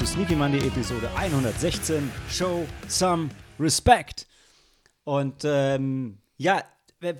[0.00, 2.10] Zu Sneaky Monday Episode 116.
[2.30, 4.26] Show some respect.
[5.04, 6.64] Und ähm, ja,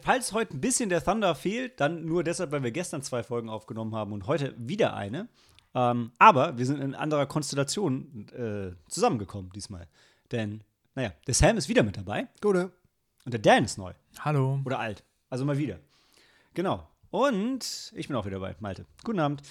[0.01, 3.51] falls heute ein bisschen der Thunder fehlt, dann nur deshalb, weil wir gestern zwei Folgen
[3.51, 5.29] aufgenommen haben und heute wieder eine.
[5.75, 9.87] Ähm, aber wir sind in anderer Konstellation äh, zusammengekommen diesmal.
[10.33, 12.29] Denn, naja, der Sam ist wieder mit dabei.
[12.41, 12.73] Gute.
[13.27, 13.93] Und der Dan ist neu.
[14.21, 14.59] Hallo.
[14.65, 15.05] Oder alt.
[15.29, 15.81] Also mal wieder.
[16.55, 16.89] Genau.
[17.11, 18.87] Und ich bin auch wieder dabei, Malte.
[19.05, 19.43] Guten Abend.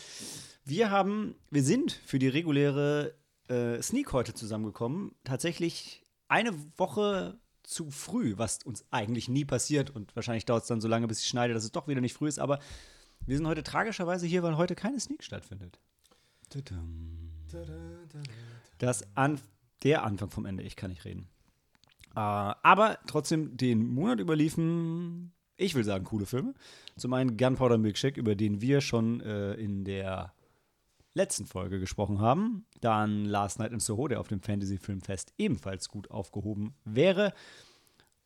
[0.65, 3.18] Wir haben, wir sind für die reguläre
[3.49, 5.15] äh, Sneak heute zusammengekommen.
[5.23, 9.89] Tatsächlich eine Woche zu früh, was uns eigentlich nie passiert.
[9.89, 12.13] Und wahrscheinlich dauert es dann so lange, bis ich schneide, dass es doch wieder nicht
[12.13, 12.39] früh ist.
[12.39, 12.59] Aber
[13.25, 15.79] wir sind heute tragischerweise hier, weil heute keine Sneak stattfindet.
[18.79, 19.39] Das an
[19.83, 21.27] der Anfang vom Ende, ich kann nicht reden.
[22.15, 26.53] Äh, aber trotzdem den Monat überliefen, ich will sagen, coole Filme.
[26.97, 30.33] Zum einen Gunpowder Milkshake, über den wir schon äh, in der
[31.19, 32.65] letzten Folge gesprochen haben.
[32.81, 37.33] Dann Last Night in Soho, der auf dem Fantasy Filmfest ebenfalls gut aufgehoben wäre.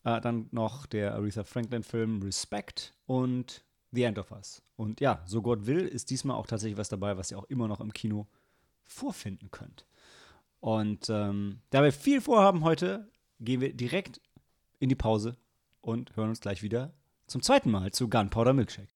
[0.04, 4.62] Äh, dann noch der Aretha Franklin-Film Respect und The End of Us.
[4.76, 7.68] Und ja, so Gott will, ist diesmal auch tatsächlich was dabei, was ihr auch immer
[7.68, 8.28] noch im Kino
[8.84, 9.86] vorfinden könnt.
[10.60, 14.22] Und ähm, da wir viel vorhaben heute, gehen wir direkt
[14.80, 15.36] in die Pause
[15.82, 16.94] und hören uns gleich wieder
[17.28, 18.90] zum zweiten Mal zu Gunpowder Milkshake.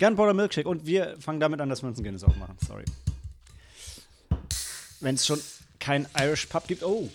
[0.00, 0.66] Gunpowder Milkshake.
[0.66, 2.56] Und wir fangen damit an, dass wir uns ein Guinness aufmachen.
[2.66, 2.84] Sorry.
[5.00, 5.40] Wenn es schon
[5.78, 6.82] kein Irish Pub gibt.
[6.82, 7.08] Oh.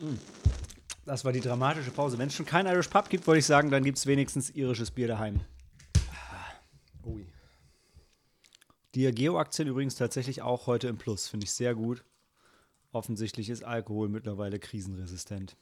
[0.00, 0.18] Mm.
[1.04, 2.18] Das war die dramatische Pause.
[2.18, 4.90] Wenn es schon kein Irish Pub gibt, wollte ich sagen, dann gibt es wenigstens irisches
[4.90, 5.40] Bier daheim.
[7.04, 7.26] Ui.
[8.94, 11.28] Diageo-Aktien übrigens tatsächlich auch heute im Plus.
[11.28, 12.04] Finde ich sehr gut.
[12.92, 15.56] Offensichtlich ist Alkohol mittlerweile krisenresistent.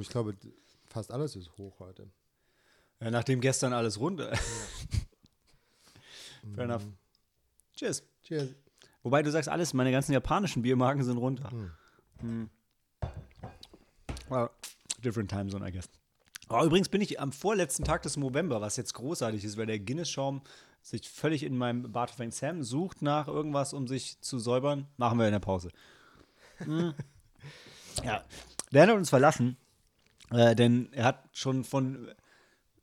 [0.00, 0.34] Ich glaube,
[0.88, 2.08] fast alles ist hoch heute.
[3.00, 4.32] Ja, nachdem gestern alles runter.
[4.32, 4.38] Ja.
[6.54, 6.84] Fair enough.
[7.76, 8.02] Cheers.
[8.22, 8.54] Cheers.
[9.02, 11.50] Wobei du sagst alles, meine ganzen japanischen Biermarken sind runter.
[11.50, 11.70] Hm.
[12.20, 12.50] Hm.
[14.28, 14.50] Well,
[15.02, 15.88] different time zone, I guess.
[16.50, 19.78] Oh, übrigens bin ich am vorletzten Tag des November, was jetzt großartig ist, weil der
[19.78, 20.42] Guinness-Schaum
[20.82, 22.34] sich völlig in meinem Bart fängt.
[22.34, 24.86] Sam sucht nach irgendwas, um sich zu säubern.
[24.96, 25.70] Machen wir in der Pause.
[26.58, 26.94] Hm.
[28.04, 28.24] ja,
[28.72, 29.56] der hat uns verlassen.
[30.30, 32.08] Äh, denn er hat schon von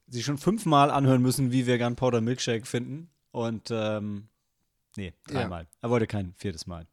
[0.08, 3.10] sich schon fünfmal anhören müssen, wie wir Gunpowder Milkshake finden.
[3.32, 4.28] Und ähm,
[4.96, 5.64] nee, dreimal.
[5.64, 5.70] Ja.
[5.82, 6.86] Er wollte kein viertes Mal.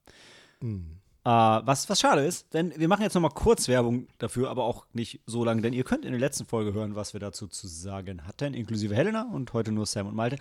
[0.61, 0.99] Mhm.
[1.25, 4.65] Äh, was, was schade ist, denn wir machen jetzt noch mal kurz Werbung dafür, aber
[4.65, 7.47] auch nicht so lange, denn ihr könnt in der letzten Folge hören, was wir dazu
[7.47, 10.39] zu sagen hatten, inklusive Helena und heute nur Sam und Malte.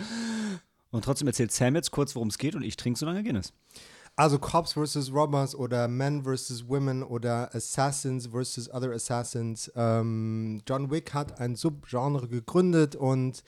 [0.89, 3.53] Und trotzdem erzählt Sam jetzt kurz, worum es geht und ich trinke so lange Guinness.
[4.22, 5.12] Also Cops vs.
[5.12, 6.68] Robbers oder Men vs.
[6.68, 8.70] Women oder Assassins vs.
[8.72, 9.72] Other Assassins.
[9.76, 13.44] Ähm, John Wick hat ein Subgenre gegründet und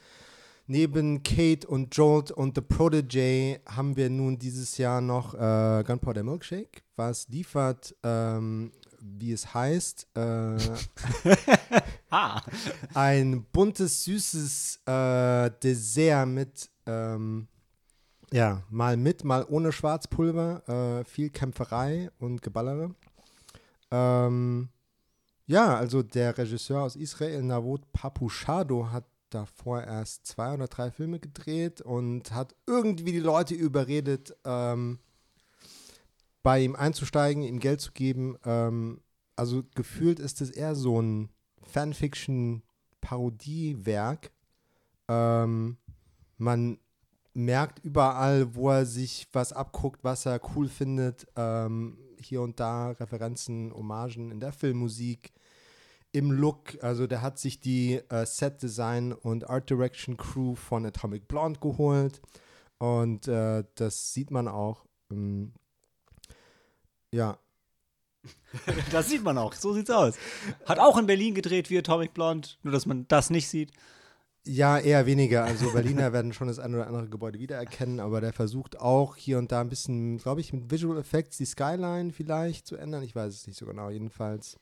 [0.66, 6.24] neben Kate und Jolt und The Protege haben wir nun dieses Jahr noch äh, Gunpowder
[6.24, 10.58] Milkshake, was liefert, ähm, wie es heißt, äh,
[12.10, 12.42] ah.
[12.96, 17.48] ein buntes, süßes äh, Dessert mit ähm,
[18.34, 22.96] ja, mal mit, mal ohne Schwarzpulver, äh, viel Kämpferei und Geballere.
[23.92, 24.70] Ähm,
[25.46, 31.20] ja, also der Regisseur aus Israel, Navot Papuchado, hat davor erst zwei oder drei Filme
[31.20, 34.98] gedreht und hat irgendwie die Leute überredet, ähm,
[36.42, 38.40] bei ihm einzusteigen, ihm Geld zu geben.
[38.46, 39.02] Ähm,
[39.36, 41.30] also gefühlt ist es eher so ein
[41.62, 44.31] Fanfiction-Parodiewerk.
[45.07, 45.78] Ähm,
[46.38, 46.80] man
[47.33, 51.27] merkt überall, wo er sich was abguckt, was er cool findet.
[51.35, 55.33] Ähm, hier und da Referenzen, Hommagen in der Filmmusik,
[56.12, 56.81] im Look.
[56.81, 61.59] Also der hat sich die äh, Set Design und Art Direction Crew von Atomic Blonde
[61.59, 62.21] geholt.
[62.77, 64.85] Und äh, das sieht man auch.
[65.12, 65.53] Ähm,
[67.12, 67.38] ja.
[68.91, 70.15] das sieht man auch, so sieht's aus.
[70.65, 73.71] Hat auch in Berlin gedreht wie Atomic Blonde, nur dass man das nicht sieht.
[74.45, 75.45] Ja, eher weniger.
[75.45, 79.38] Also Berliner werden schon das ein oder andere Gebäude wiedererkennen, aber der versucht auch hier
[79.38, 83.04] und da ein bisschen, glaube ich, mit Visual Effects die Skyline vielleicht zu ändern.
[83.04, 84.57] Ich weiß es nicht so genau, jedenfalls.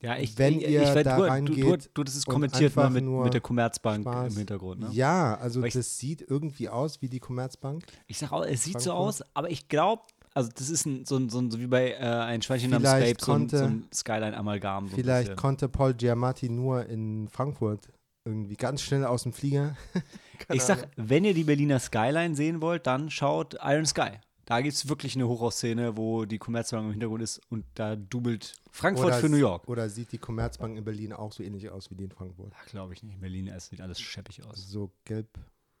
[0.00, 1.64] Ja, ich, wenn ich, ihr ich, da du, reingeht.
[1.64, 4.32] Du, du, du das ist kommentiert ne, mit, mit der Commerzbank Spaß.
[4.32, 4.80] im Hintergrund.
[4.80, 4.88] Ne?
[4.92, 7.84] Ja, also ich, das sieht irgendwie aus wie die Commerzbank.
[8.06, 8.82] Ich sag auch, es sieht Frankfurt.
[8.82, 10.02] so aus, aber ich glaube,
[10.34, 12.88] also das ist ein, so, ein, so, ein, so wie bei äh, ein Schweinchen namens
[12.88, 14.86] Babe, so ein, so ein Skyline-Amalgam.
[14.88, 17.88] So vielleicht konnte Paul Giamatti nur in Frankfurt
[18.28, 19.76] irgendwie ganz schnell aus dem Flieger.
[20.52, 24.10] ich sag, wenn ihr die Berliner Skyline sehen wollt, dann schaut Iron Sky.
[24.44, 28.54] Da gibt es wirklich eine Hochhausszene, wo die Commerzbank im Hintergrund ist und da dubelt
[28.70, 29.68] Frankfurt Oder für New York.
[29.68, 32.52] Oder sieht die Commerzbank in Berlin auch so ähnlich aus wie die in Frankfurt?
[32.70, 33.14] Glaube ich nicht.
[33.14, 34.56] In Berlin es sieht alles scheppig aus.
[34.70, 35.28] So gelb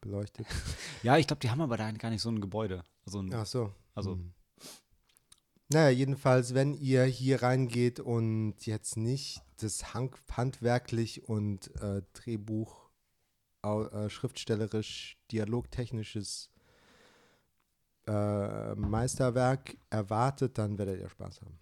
[0.00, 0.46] beleuchtet.
[1.02, 2.82] Ja, ich glaube, die haben aber da gar nicht so ein Gebäude.
[3.06, 3.72] Also ein, Ach so.
[3.94, 4.32] Also- Hm.
[5.70, 12.88] Naja, jedenfalls, wenn ihr hier reingeht und jetzt nicht das Hand handwerklich und äh, Drehbuch,
[13.64, 16.50] äh, schriftstellerisch, dialogtechnisches
[18.06, 21.58] äh, Meisterwerk erwartet, dann werdet ihr Spaß haben.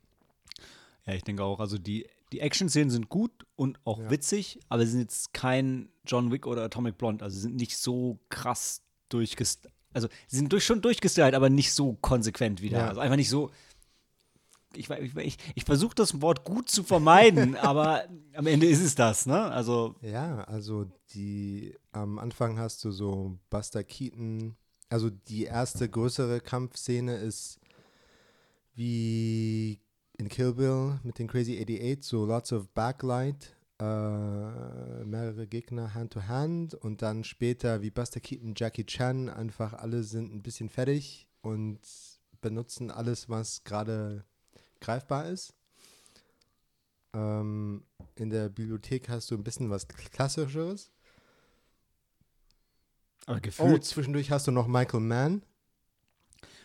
[1.07, 1.61] Ja, ich denke auch.
[1.61, 4.11] Also die, die Action-Szenen sind gut und auch Ja.
[4.11, 7.25] witzig, aber sie sind jetzt kein John Wick oder Atomic Blonde.
[7.25, 9.73] Also sie sind nicht so krass durchgestylt.
[9.93, 12.79] Also sie sind durch, schon durchgestylt, aber nicht so konsequent wieder.
[12.79, 12.89] Ja.
[12.89, 13.51] Also einfach nicht so.
[14.77, 18.95] Ich, ich, ich, ich versuche das Wort gut zu vermeiden, aber am Ende ist es
[18.95, 19.51] das, ne?
[19.51, 24.57] Also, Ja, also die am Anfang hast du so Buster Keaton.
[24.89, 27.59] Also die erste größere Kampfszene ist
[28.75, 29.81] wie
[30.19, 36.13] in Kill Bill mit den Crazy 88, so lots of Backlight, äh, mehrere Gegner Hand
[36.13, 40.69] to Hand und dann später wie Buster Keaton, Jackie Chan, einfach alle sind ein bisschen
[40.69, 41.81] fertig und
[42.41, 44.25] benutzen alles, was gerade
[44.81, 45.55] greifbar ist.
[47.15, 47.83] Ähm,
[48.17, 50.91] in der Bibliothek hast du ein bisschen was Klassischeres.
[53.27, 53.85] aber Oh, gefühlt.
[53.85, 55.43] zwischendurch hast du noch Michael Mann,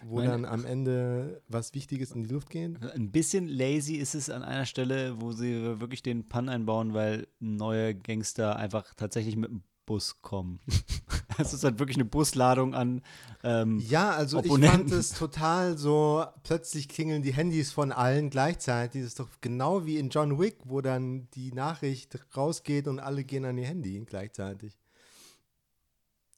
[0.03, 2.81] wo Meine- dann am Ende was Wichtiges in die Luft geht.
[2.83, 7.27] Ein bisschen lazy ist es an einer Stelle, wo sie wirklich den Pun einbauen, weil
[7.39, 10.59] neue Gangster einfach tatsächlich mit dem Bus kommen.
[11.37, 13.01] Es ist halt wirklich eine Busladung an.
[13.41, 14.79] Ähm, Ja, also ich Opponenten.
[14.89, 19.01] fand es total so, plötzlich klingeln die Handys von allen gleichzeitig.
[19.01, 23.23] Das ist doch genau wie in John Wick, wo dann die Nachricht rausgeht und alle
[23.23, 24.77] gehen an ihr Handy gleichzeitig.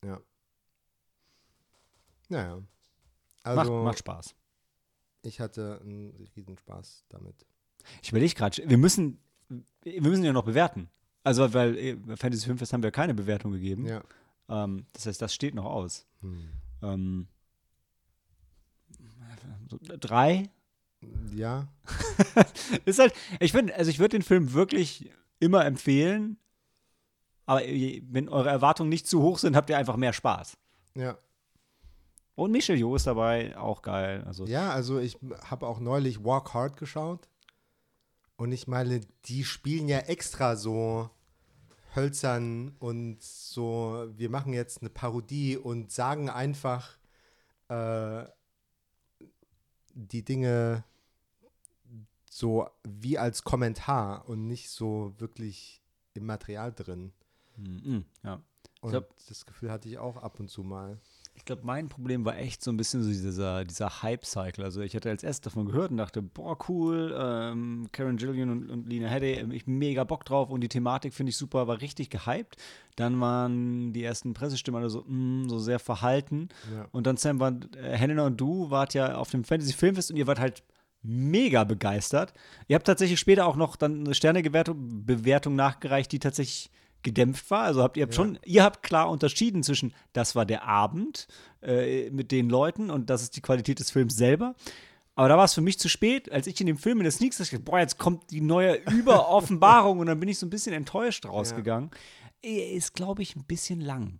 [0.05, 0.21] Ja.
[2.29, 2.61] Naja.
[3.41, 4.35] Also, macht, macht Spaß.
[5.23, 7.45] ich hatte einen riesen Spaß damit.
[8.01, 9.19] Ich überlege gerade, wir müssen,
[9.81, 10.89] wir müssen ja noch bewerten.
[11.23, 13.85] Also, weil äh, Fantasy Filmfest haben wir keine Bewertung gegeben.
[13.85, 14.01] Ja.
[14.49, 16.05] Ähm, das heißt, das steht noch aus.
[16.21, 16.49] Hm.
[16.81, 17.27] Ähm,
[19.69, 20.49] so drei
[21.33, 21.67] Ja,
[22.85, 25.09] ist halt, ich finde, also ich würde den Film wirklich
[25.39, 26.37] immer empfehlen,
[27.45, 30.57] aber wenn eure Erwartungen nicht zu hoch sind, habt ihr einfach mehr Spaß.
[30.95, 31.17] ja.
[32.35, 34.23] Und Michel Jo ist dabei, auch geil.
[34.25, 35.19] Also, Ja, also ich
[35.51, 37.29] habe auch neulich Walk Hard geschaut.
[38.35, 41.09] Und ich meine, die spielen ja extra so
[41.95, 46.97] hölzern und so, wir machen jetzt eine Parodie und sagen einfach
[47.67, 48.25] äh,
[49.93, 50.83] die Dinge
[52.29, 55.81] so wie als Kommentar und nicht so wirklich
[56.15, 57.13] im Material drin.
[57.57, 58.41] Mhm, ja.
[58.81, 60.99] Und glaub- das Gefühl hatte ich auch ab und zu mal.
[61.35, 64.63] Ich glaube, mein Problem war echt so ein bisschen so dieser, dieser Hype-Cycle.
[64.63, 68.69] Also ich hatte als erstes davon gehört und dachte, boah, cool, ähm, Karen Gillian und,
[68.69, 71.81] und Lena Headey, ähm, ich mega Bock drauf und die Thematik finde ich super, war
[71.81, 72.57] richtig gehypt.
[72.95, 76.49] Dann waren die ersten Pressestimmen alle so, mm, so sehr verhalten.
[76.73, 76.87] Ja.
[76.91, 80.17] Und dann Sam, war, äh, Helena und du wart ja auf dem Fantasy Filmfest und
[80.17, 80.63] ihr wart halt
[81.01, 82.33] mega begeistert.
[82.67, 86.71] Ihr habt tatsächlich später auch noch dann eine Sternebewertung Bewertung nachgereicht, die tatsächlich
[87.03, 87.63] gedämpft war.
[87.63, 88.15] Also habt ihr habt Ja.
[88.23, 91.27] schon, ihr habt klar unterschieden zwischen, das war der Abend
[91.61, 94.55] äh, mit den Leuten und das ist die Qualität des Films selber.
[95.15, 97.11] Aber da war es für mich zu spät, als ich in dem Film in der
[97.11, 100.73] Sneaks dachte, boah, jetzt kommt die neue Überoffenbarung und dann bin ich so ein bisschen
[100.73, 101.91] enttäuscht rausgegangen.
[102.41, 104.19] Er ist, glaube ich, ein bisschen lang.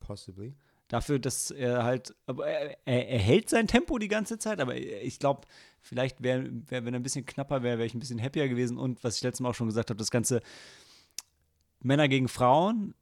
[0.00, 0.54] Possibly.
[0.88, 4.76] Dafür, dass er halt, aber er, er, er hält sein Tempo die ganze Zeit, aber
[4.76, 5.42] ich glaube,
[5.80, 8.76] vielleicht wäre, wär, wenn er ein bisschen knapper wäre, wäre ich ein bisschen happier gewesen.
[8.76, 10.42] Und was ich letztes Mal auch schon gesagt habe, das ganze
[11.84, 12.94] Männer gegen Frauen,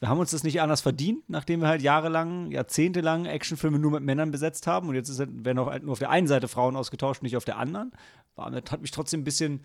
[0.00, 4.02] wir haben uns das nicht anders verdient, nachdem wir halt jahrelang, jahrzehntelang Actionfilme nur mit
[4.02, 4.88] Männern besetzt haben.
[4.88, 7.36] Und jetzt ist, halt- werden auch halt nur auf der einen Seite Frauen ausgetauscht, nicht
[7.36, 7.92] auf der anderen.
[8.34, 9.64] Das hat mich trotzdem ein bisschen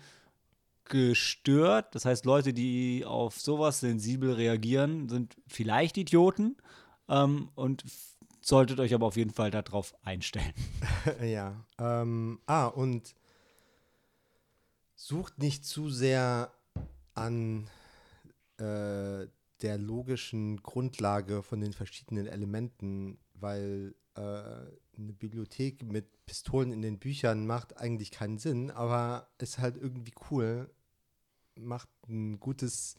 [0.84, 1.94] gestört.
[1.94, 6.56] Das heißt, Leute, die auf sowas sensibel reagieren, sind vielleicht Idioten.
[7.08, 7.84] Ähm, und
[8.40, 10.52] solltet euch aber auf jeden Fall darauf einstellen.
[11.22, 11.64] Ja.
[11.78, 13.14] Ähm, ah, und
[14.94, 16.52] sucht nicht zu sehr
[17.14, 17.68] an
[18.58, 19.26] äh,
[19.62, 26.98] der logischen Grundlage von den verschiedenen Elementen, weil äh, eine Bibliothek mit Pistolen in den
[26.98, 30.70] Büchern macht eigentlich keinen Sinn, aber ist halt irgendwie cool,
[31.56, 32.96] macht ein gutes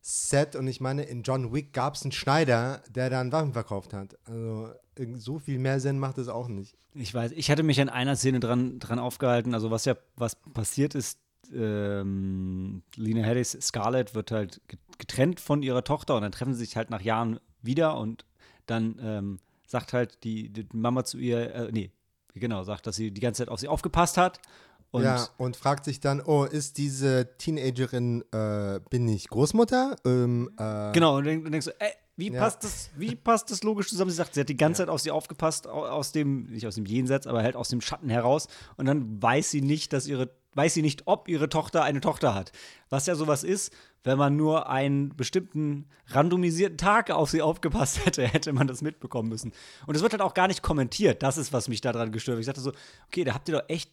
[0.00, 3.92] Set und ich meine, in John Wick gab es einen Schneider, der dann Waffen verkauft
[3.92, 4.18] hat.
[4.24, 4.72] Also
[5.14, 6.76] so viel mehr Sinn macht es auch nicht.
[6.94, 9.54] Ich weiß, ich hatte mich an einer Szene dran, dran aufgehalten.
[9.54, 11.18] Also, was ja, was passiert ist,
[11.52, 16.64] ähm, Lena Headey's Scarlett wird halt ge- getrennt von ihrer Tochter und dann treffen sie
[16.64, 18.24] sich halt nach Jahren wieder und
[18.66, 21.90] dann ähm, sagt halt die, die Mama zu ihr, äh, nee,
[22.34, 24.40] genau, sagt, dass sie die ganze Zeit auf sie aufgepasst hat.
[24.90, 29.96] Und ja, und fragt sich dann, oh, ist diese Teenagerin, äh, bin ich Großmutter?
[30.04, 32.40] Ähm, äh, Genau, und dann denkst du, ey, wie Ja.
[32.40, 34.10] passt das, wie passt das logisch zusammen?
[34.10, 36.74] Sie sagt, sie hat die ganze Zeit auf sie aufgepasst, au- aus dem, nicht aus
[36.74, 38.48] dem Jenseits, aber halt aus dem Schatten heraus.
[38.76, 42.34] Und dann weiß sie nicht, dass ihre, weiß sie nicht, ob ihre Tochter eine Tochter
[42.34, 42.52] hat.
[42.90, 43.72] Was ja sowas ist,
[44.04, 49.28] wenn man nur einen bestimmten randomisierten Tag auf sie aufgepasst hätte, hätte man das mitbekommen
[49.28, 49.52] müssen.
[49.86, 51.22] Und es wird halt auch gar nicht kommentiert.
[51.22, 52.40] Das ist, was mich daran gestört hat.
[52.40, 52.72] Ich dachte so,
[53.06, 53.92] okay, da habt ihr doch echt,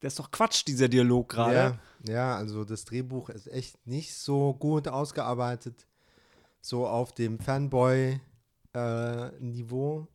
[0.00, 1.54] das ist doch Quatsch, dieser Dialog gerade.
[1.54, 1.78] Ja,
[2.12, 5.86] ja, also das Drehbuch ist echt nicht so gut ausgearbeitet.
[6.60, 10.08] So auf dem Fanboy-Niveau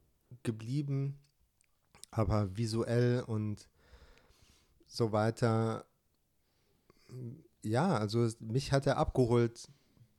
[0.44, 1.18] geblieben.
[2.12, 3.70] Aber visuell und
[4.92, 5.86] so weiter.
[7.64, 9.70] Ja, also mich hat er abgeholt,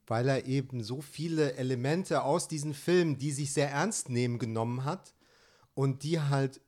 [0.06, 4.84] weil er eben so viele Elemente aus diesen Filmen, die sich sehr ernst nehmen, genommen
[4.84, 5.14] hat
[5.74, 6.60] und die halt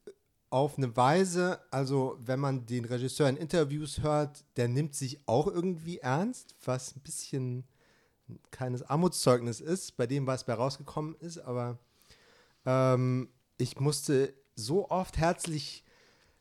[0.50, 5.49] auf eine Weise, also wenn man den Regisseur in Interviews hört, der nimmt sich auch
[5.49, 7.64] irgendwie ernst, was ein bisschen
[8.58, 11.78] ein Armutszeugnis ist, bei dem, was bei rausgekommen ist, aber
[12.64, 15.84] ähm, ich musste so oft herzlich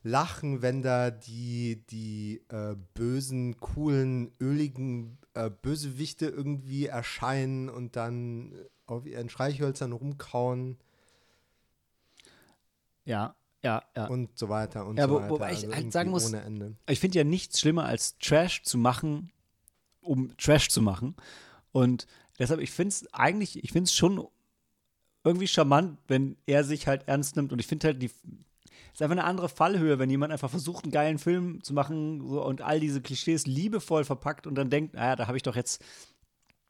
[0.04, 8.54] lachen, wenn da die, die äh, bösen, coolen, öligen äh, Bösewichte irgendwie erscheinen und dann
[8.86, 10.76] auf ihren Streichhölzern rumkauen
[13.06, 13.82] ja, ja.
[13.96, 14.06] ja.
[14.06, 15.30] und so weiter und Ja, so weiter.
[15.30, 16.76] wobei ich Also halt irgendwie sagen muss, ohne Ende.
[16.86, 19.32] ich finde ja nichts schlimmer als Trash zu machen,
[20.00, 21.16] um Trash zu machen.
[21.72, 22.06] Und
[22.38, 24.26] deshalb, ich finde es eigentlich, ich finde es schon
[25.24, 27.52] irgendwie charmant, wenn er sich halt ernst nimmt.
[27.52, 28.10] Und ich finde halt, die
[28.92, 32.44] ist einfach eine andere Fallhöhe, wenn jemand einfach versucht, einen geilen Film zu machen so,
[32.44, 35.82] und all diese Klischees liebevoll verpackt und dann denkt, naja, da habe ich doch jetzt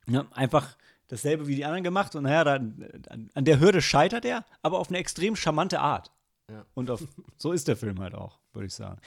[0.06, 0.76] ne, einfach
[1.08, 4.88] dasselbe wie die anderen gemacht und naja, da, an, der Hürde scheitert er, aber auf
[4.88, 6.10] eine extrem charmante Art.
[6.50, 6.64] Ja.
[6.74, 7.06] Und auf,
[7.36, 9.00] so ist der Film halt auch, würde ich sagen.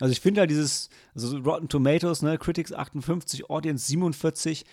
[0.00, 4.64] Also ich finde halt dieses, also so Rotten Tomatoes, ne, Critics 58, Audience 47,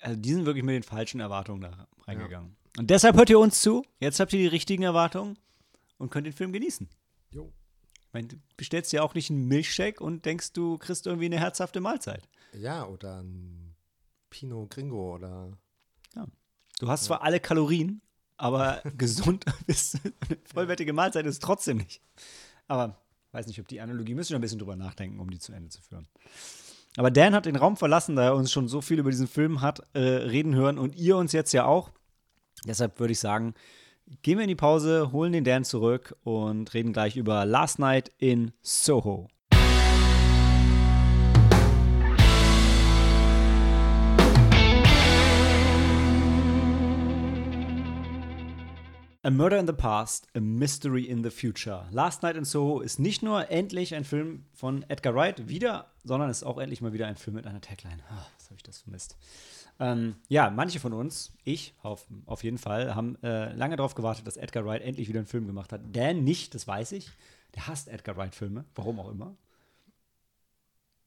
[0.00, 2.56] also die sind wirklich mit den falschen Erwartungen da reingegangen.
[2.78, 5.36] Und deshalb hört ihr uns zu, jetzt habt ihr die richtigen Erwartungen
[5.98, 6.88] und könnt den Film genießen.
[7.30, 7.52] Jo.
[8.06, 11.38] Ich meine, du bestellst dir auch nicht einen Milchshake und denkst, du kriegst irgendwie eine
[11.38, 12.26] herzhafte Mahlzeit.
[12.54, 13.74] Ja, oder ein
[14.30, 15.58] Pinot Gringo oder
[16.78, 18.00] Du hast zwar alle Kalorien,
[18.36, 22.00] aber gesund ist eine vollwertige Mahlzeit ist trotzdem nicht.
[22.68, 23.00] Aber
[23.32, 25.68] weiß nicht, ob die Analogie, müssen wir ein bisschen drüber nachdenken, um die zu Ende
[25.70, 26.06] zu führen.
[26.96, 29.60] Aber Dan hat den Raum verlassen, da er uns schon so viel über diesen Film
[29.60, 31.90] hat äh, reden hören und ihr uns jetzt ja auch.
[32.64, 33.54] Deshalb würde ich sagen,
[34.22, 38.10] gehen wir in die Pause, holen den Dan zurück und reden gleich über Last Night
[38.18, 39.28] in Soho.
[49.24, 51.86] A Murder in the Past, A Mystery in the Future.
[51.90, 56.30] Last Night in Soho ist nicht nur endlich ein Film von Edgar Wright wieder, sondern
[56.30, 58.02] ist auch endlich mal wieder ein Film mit einer Tagline.
[58.08, 59.18] Ah, was habe ich das vermisst?
[59.80, 64.26] Ähm, ja, manche von uns, ich auf, auf jeden Fall, haben äh, lange darauf gewartet,
[64.26, 65.80] dass Edgar Wright endlich wieder einen Film gemacht hat.
[65.92, 67.10] Dan nicht, das weiß ich.
[67.54, 69.36] Der hasst Edgar Wright-Filme, warum auch immer.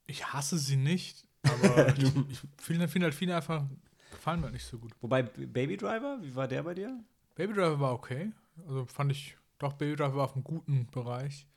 [0.07, 3.63] Ich hasse sie nicht, aber ich, ich finde find halt viele einfach
[4.11, 4.91] gefallen mir nicht so gut.
[5.01, 7.03] Wobei Baby Driver, wie war der bei dir?
[7.35, 8.31] Baby Driver war okay.
[8.67, 11.47] Also fand ich, doch, Baby Driver war auf einem guten Bereich.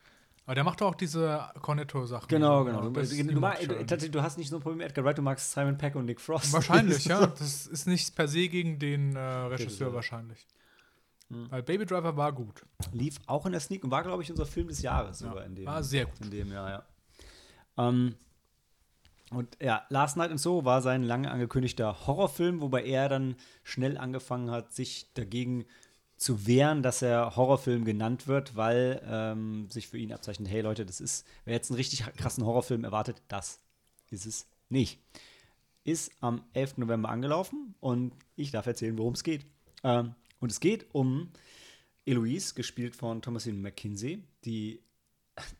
[0.46, 2.28] Aber der macht auch diese Cornetto-Sachen.
[2.28, 2.80] Genau, So, genau.
[2.82, 5.22] Du, du, mag ich du, du hast nicht so ein Problem mit Edgar Wright, du
[5.22, 6.52] magst Simon Peck und Nick Frost.
[6.52, 7.26] Wahrscheinlich, ja.
[7.26, 10.46] Das ist nicht per se gegen den äh, Regisseur wahrscheinlich.
[11.30, 11.50] Hm.
[11.50, 12.62] Weil Baby Driver war gut.
[12.92, 15.54] Lief auch in der Sneak und war, glaube ich, unser Film des Jahres sogar in
[15.54, 15.64] dem.
[15.64, 16.20] war sehr gut.
[16.20, 17.88] In dem Jahr, ja.
[17.88, 18.14] Ähm,
[19.30, 23.96] und ja, Last Night in Soho war sein lange angekündigter Horrorfilm, wobei er dann schnell
[23.96, 25.64] angefangen hat, sich dagegen
[26.16, 30.86] zu wehren, dass er Horrorfilm genannt wird, weil ähm, sich für ihn abzeichnet, hey Leute,
[30.86, 33.60] das ist, wer jetzt einen richtig krassen Horrorfilm erwartet, das
[34.10, 35.00] ist es nicht.
[35.82, 36.78] Ist am 11.
[36.78, 39.44] November angelaufen und ich darf erzählen, worum es geht.
[39.82, 41.30] Ähm, und es geht um
[42.06, 44.80] Eloise, gespielt von Thomasine McKinsey, die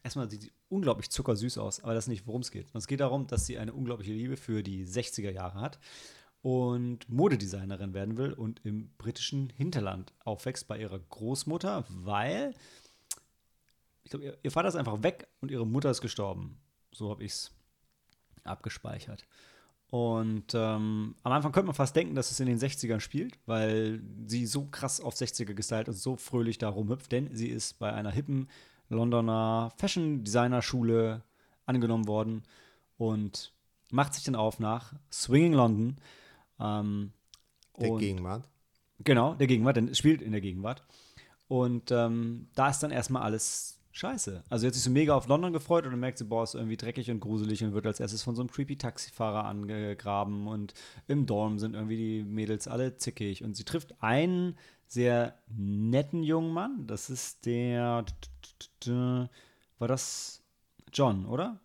[0.03, 2.67] erstmal sieht sie unglaublich zuckersüß aus, aber das ist nicht, worum es geht.
[2.75, 5.79] Es geht darum, dass sie eine unglaubliche Liebe für die 60er Jahre hat
[6.45, 12.53] und Modedesignerin werden will und im britischen Hinterland aufwächst bei ihrer Großmutter, weil
[14.03, 16.59] ich glaube, ihr, ihr Vater ist einfach weg und ihre Mutter ist gestorben.
[16.93, 17.51] So habe ich es
[18.43, 19.25] abgespeichert.
[19.89, 24.03] Und ähm, am Anfang könnte man fast denken, dass es in den 60ern spielt, weil
[24.27, 27.91] sie so krass auf 60er gestylt und so fröhlich da rumhüpft, denn sie ist bei
[27.91, 28.51] einer hippen
[28.91, 31.23] Londoner Fashion-Designer-Schule
[31.65, 32.43] angenommen worden
[32.99, 33.55] und
[33.91, 35.97] macht sich dann auf nach Swinging London.
[36.61, 37.13] Ähm,
[37.79, 38.49] der und- Gegenwart.
[39.01, 40.85] Genau, der Gegenwart, denn es spielt in der Gegenwart.
[41.49, 44.43] Und ähm, da ist dann erstmal alles scheiße.
[44.49, 46.77] Also jetzt sich so mega auf London gefreut und dann merkt sie, boah, ist irgendwie
[46.77, 50.75] dreckig und gruselig und wird als erstes von so einem creepy Taxifahrer angegraben und
[51.07, 54.57] im Dorm sind irgendwie die Mädels alle zickig und sie trifft einen
[54.87, 58.05] sehr netten jungen Mann, das ist der,
[59.79, 60.43] war das
[60.93, 61.61] John, oder?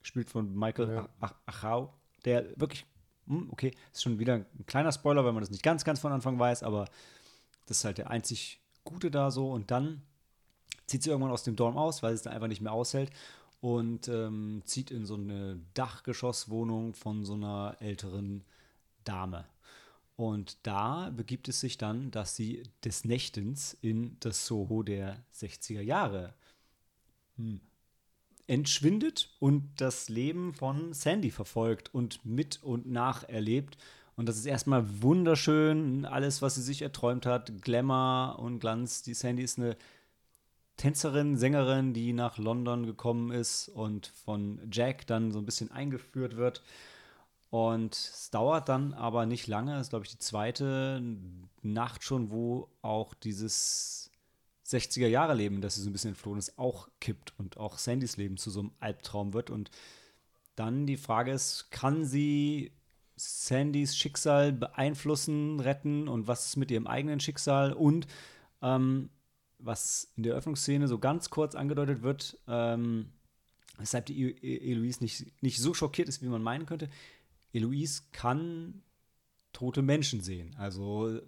[0.00, 1.08] Gespielt von Michael Ja.
[1.20, 2.86] Ach- Achau, der wirklich,
[3.26, 6.12] hm, okay, ist schon wieder ein kleiner Spoiler, weil man das nicht ganz, ganz von
[6.12, 6.86] Anfang weiß, aber
[7.66, 10.02] das ist halt der einzig Gute da so und dann
[10.86, 13.10] zieht sie irgendwann aus dem Dorm aus, weil sie es dann einfach nicht mehr aushält
[13.60, 18.44] und ähm, zieht in so eine Dachgeschosswohnung von so einer älteren
[19.04, 19.46] Dame.
[20.16, 25.80] Und da begibt es sich dann, dass sie des Nächtens in das Soho der 60er
[25.80, 26.34] Jahre
[27.36, 27.60] hm,
[28.46, 33.78] entschwindet und das Leben von Sandy verfolgt und mit und nach erlebt.
[34.16, 39.02] Und das ist erstmal wunderschön, alles, was sie sich erträumt hat, Glamour und Glanz.
[39.02, 39.76] Die Sandy ist eine
[40.76, 46.36] Tänzerin, Sängerin, die nach London gekommen ist und von Jack dann so ein bisschen eingeführt
[46.36, 46.62] wird.
[47.50, 51.00] Und es dauert dann aber nicht lange, das ist glaube ich die zweite
[51.62, 54.03] Nacht schon, wo auch dieses
[54.64, 58.50] 60er-Jahre-Leben, das sie so ein bisschen entflohen ist, auch kippt und auch Sandys Leben zu
[58.50, 59.50] so einem Albtraum wird.
[59.50, 59.70] Und
[60.56, 62.72] dann die Frage ist, kann sie
[63.16, 67.72] Sandys Schicksal beeinflussen, retten und was ist mit ihrem eigenen Schicksal?
[67.72, 68.06] Und
[68.62, 69.10] ähm,
[69.58, 73.12] was in der Eröffnungsszene so ganz kurz angedeutet wird, ähm,
[73.78, 76.88] weshalb die E- E- Eloise nicht, nicht so schockiert ist, wie man meinen könnte.
[77.52, 78.82] Eloise kann
[79.54, 80.54] tote Menschen sehen.
[80.58, 81.20] Also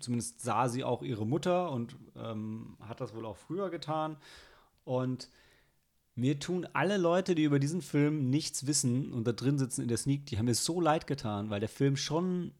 [0.00, 4.16] zumindest sah sie auch ihre Mutter und ähm, hat das wohl auch früher getan.
[4.84, 5.28] Und
[6.14, 9.88] mir tun alle Leute, die über diesen Film nichts wissen und da drin sitzen in
[9.88, 12.52] der Sneak, die haben mir so leid getan, weil der Film schon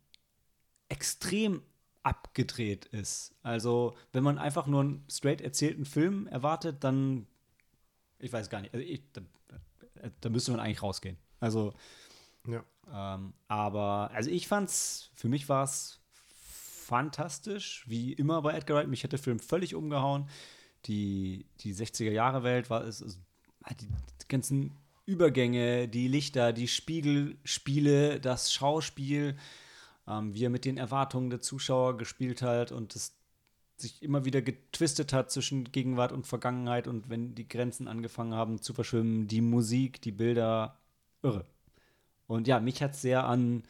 [0.89, 1.63] extrem
[2.03, 3.35] abgedreht ist.
[3.43, 7.27] Also, wenn man einfach nur einen straight erzählten Film erwartet, dann,
[8.19, 9.23] ich weiß gar nicht, also ich, da,
[10.21, 11.17] da müsste man eigentlich rausgehen.
[11.41, 11.73] Also,
[12.47, 12.65] Ja.
[12.93, 16.01] ähm, aber, also ich fand's, für mich war es
[16.85, 18.89] fantastisch, wie immer bei Edgar Wright.
[18.89, 20.29] Mich hat der Film völlig umgehauen.
[20.85, 22.99] Die, die 60er-Jahre-Welt war es,
[23.81, 23.89] die,
[24.29, 24.77] ganzen
[25.07, 29.37] Übergänge, die Lichter, die Spiegelspiele, das Schauspiel,
[30.07, 33.17] ähm, wie er mit den Erwartungen der Zuschauer gespielt hat und es
[33.77, 38.61] sich immer wieder getwistet hat zwischen Gegenwart und Vergangenheit und wenn die Grenzen angefangen haben
[38.61, 40.79] zu verschwimmen, die Musik, die Bilder,
[41.23, 41.47] irre.
[42.27, 43.65] Und ja, mich hat es sehr an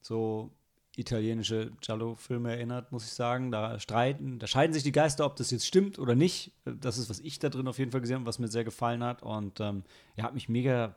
[0.00, 0.50] so
[0.96, 3.50] italienische Giallo-Filme erinnert, muss ich sagen.
[3.50, 6.52] Da streiten, da scheiden sich die Geister, ob das jetzt stimmt oder nicht.
[6.64, 9.04] Das ist, was ich da drin auf jeden Fall gesehen habe, was mir sehr gefallen
[9.04, 9.22] hat.
[9.22, 9.84] Und ähm,
[10.16, 10.96] er hat mich mega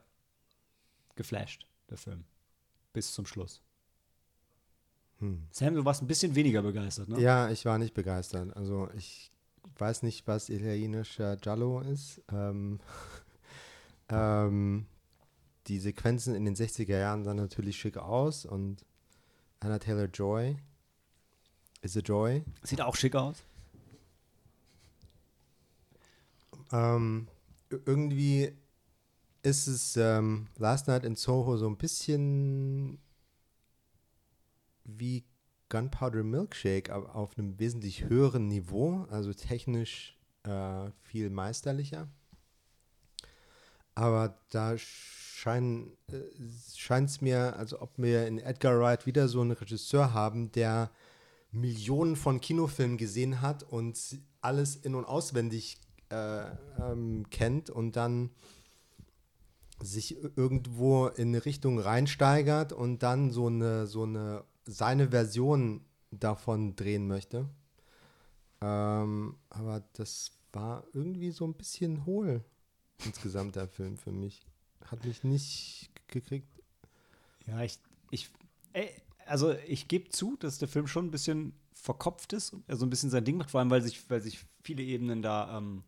[1.15, 2.23] geflasht, der Film.
[2.93, 3.62] Bis zum Schluss.
[5.51, 7.21] Sam, du warst ein bisschen weniger begeistert, ne?
[7.21, 8.56] Ja, ich war nicht begeistert.
[8.58, 9.30] Also ich
[9.77, 12.23] weiß nicht, was italienischer Giallo ist.
[12.32, 12.80] Ähm,
[14.10, 14.88] ähm,
[15.67, 18.86] die Sequenzen in den 60er Jahren sahen natürlich schick aus und
[19.60, 20.58] Anna Taylor Joy
[21.82, 22.43] is a Joy.
[22.63, 23.43] Sieht auch schick aus.
[26.71, 27.28] Ähm,
[27.69, 28.54] irgendwie
[29.43, 33.00] ist es ähm, Last Night in Soho so ein bisschen
[34.84, 35.24] wie
[35.69, 42.08] Gunpowder Milkshake, aber auf einem wesentlich höheren Niveau, also technisch äh, viel meisterlicher.
[43.95, 44.78] Aber da
[45.41, 50.91] scheint es mir, als ob wir in Edgar Wright wieder so einen Regisseur haben, der
[51.51, 56.45] Millionen von Kinofilmen gesehen hat und alles in- und auswendig äh,
[56.80, 58.30] ähm, kennt und dann
[59.82, 66.75] sich irgendwo in eine Richtung reinsteigert und dann so eine, so eine seine Version davon
[66.75, 67.49] drehen möchte.
[68.62, 72.43] Ähm, aber das war irgendwie so ein bisschen hohl
[73.04, 74.45] insgesamt der Film für mich.
[74.89, 76.48] Hat mich nicht gekriegt.
[77.48, 77.80] Ja, ich,
[78.12, 78.30] ich,
[78.74, 78.89] ey,
[79.26, 82.86] also ich gebe zu, dass der Film schon ein bisschen verkopft ist und er so
[82.86, 85.84] ein bisschen sein Ding macht, vor allem, weil sich, weil sich viele Ebenen da ähm,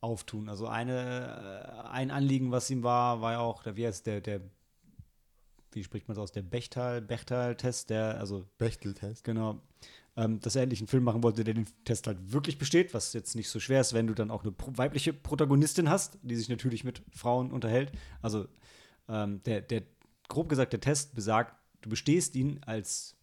[0.00, 0.48] auftun.
[0.48, 4.20] Also eine, äh, ein Anliegen, was ihm war, war ja auch, der, wie heißt der,
[4.20, 4.40] der,
[5.72, 9.24] wie spricht man es aus, der Bechtal, Bechtal-Test, der, also Bechteltest.
[9.24, 9.60] Genau.
[10.16, 13.12] Ähm, dass er endlich einen Film machen wollte, der den Test halt wirklich besteht, was
[13.12, 16.48] jetzt nicht so schwer ist, wenn du dann auch eine weibliche Protagonistin hast, die sich
[16.48, 17.92] natürlich mit Frauen unterhält.
[18.20, 18.48] Also
[19.08, 19.82] ähm, der, der,
[20.28, 23.14] grob gesagt, der Test besagt, du bestehst ihn als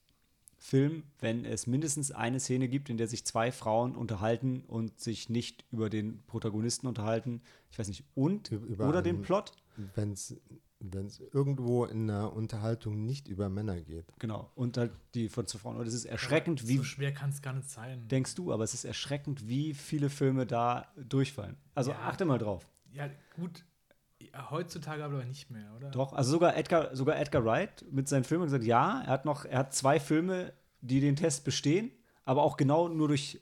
[0.57, 5.29] Film, wenn es mindestens eine Szene gibt, in der sich zwei Frauen unterhalten und sich
[5.29, 7.41] nicht über den Protagonisten unterhalten.
[7.71, 9.51] Ich weiß nicht, und Über oder den einen- Plot.
[9.95, 10.33] Wenn's,
[10.93, 14.05] wenn es irgendwo in der Unterhaltung nicht über Männer geht.
[14.19, 14.51] Genau.
[14.55, 15.77] Und halt die von zu Frauen.
[15.77, 16.77] Und es ist erschreckend, wie.
[16.77, 18.07] So schwer kann es gar nicht sein.
[18.07, 21.57] Denkst du, aber es ist erschreckend, wie viele Filme da durchfallen.
[21.73, 21.99] Also Ja.
[21.99, 22.67] achte mal drauf.
[22.91, 23.65] Ja, gut.
[24.19, 25.91] Ja, heutzutage aber nicht mehr, oder?
[25.91, 29.45] Doch, also sogar Edgar, sogar Edgar Wright mit seinen Filmen gesagt, ja, er hat noch,
[29.45, 31.91] er hat zwei Filme, die den Test bestehen,
[32.23, 33.41] aber auch genau nur durch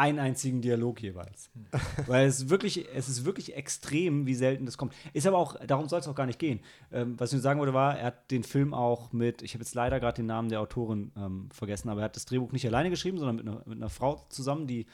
[0.00, 1.50] einen einzigen Dialog jeweils.
[2.06, 4.94] Weil es wirklich, es ist wirklich extrem, wie selten das kommt.
[5.12, 6.60] Ist aber auch, darum soll es auch gar nicht gehen.
[6.90, 9.62] Ähm, was ich nur sagen wollte, war, er hat den Film auch mit, ich habe
[9.62, 12.66] jetzt leider gerade den Namen der Autorin ähm, vergessen, aber er hat das Drehbuch nicht
[12.66, 14.86] alleine geschrieben, sondern mit einer, mit einer Frau zusammen, die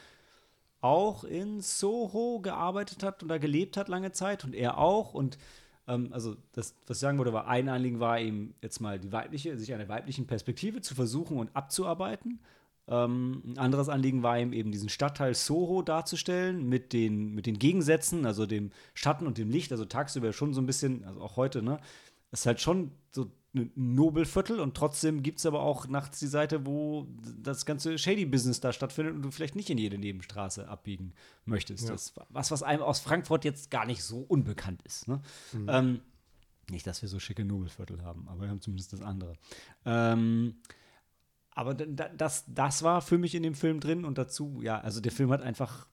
[0.81, 5.15] auch in Soho gearbeitet hat und da gelebt hat lange Zeit und er auch.
[5.15, 5.39] Und
[5.87, 9.13] ähm, also das, was ich sagen wollte, war ein Anliegen war eben jetzt mal die
[9.13, 12.41] weibliche, sich einer weiblichen Perspektive zu versuchen und abzuarbeiten.
[12.89, 17.59] Ähm, ein anderes Anliegen war ihm eben diesen Stadtteil Soho darzustellen mit den, mit den
[17.59, 21.37] Gegensätzen, also dem Schatten und dem Licht, also tagsüber schon so ein bisschen, also auch
[21.37, 21.81] heute, ne?
[22.31, 26.27] Es ist halt schon so ein Nobelviertel und trotzdem gibt es aber auch nachts die
[26.27, 27.07] Seite, wo
[27.43, 31.13] das ganze Shady-Business da stattfindet und du vielleicht nicht in jede Nebenstraße abbiegen
[31.45, 31.85] möchtest.
[31.85, 31.93] Ja.
[31.93, 35.09] Das, was, was einem aus Frankfurt jetzt gar nicht so unbekannt ist.
[35.09, 35.23] Ne?
[35.69, 36.01] Ähm,
[36.71, 39.35] nicht, dass wir so schicke Nobelviertel haben, aber wir haben zumindest das andere.
[39.85, 40.57] Ähm,
[41.57, 44.79] aber da- da- das, das war für mich in dem Film drin und dazu, ja,
[44.79, 45.89] also der Film hat einfach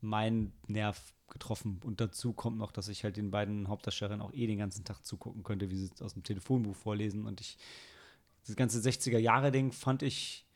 [0.00, 1.80] meinen Nerv getroffen.
[1.84, 5.04] Und dazu kommt noch, dass ich halt den beiden Hauptdarstellerinnen auch eh den ganzen Tag
[5.04, 7.26] zugucken könnte, wie sie aus dem Telefonbuch vorlesen.
[7.26, 7.58] Und ich,
[8.46, 10.46] das ganze 60er-Jahre-Ding fand ich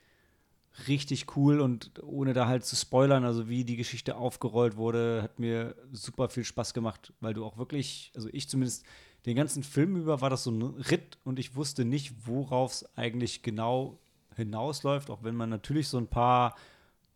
[0.89, 5.39] richtig cool und ohne da halt zu spoilern, also wie die Geschichte aufgerollt wurde, hat
[5.39, 8.85] mir super viel Spaß gemacht, weil du auch wirklich, also ich zumindest
[9.27, 12.97] den ganzen Film über war das so ein Ritt und ich wusste nicht, worauf es
[12.97, 14.01] eigentlich genau
[14.37, 16.55] hinausläuft, auch wenn man natürlich so ein paar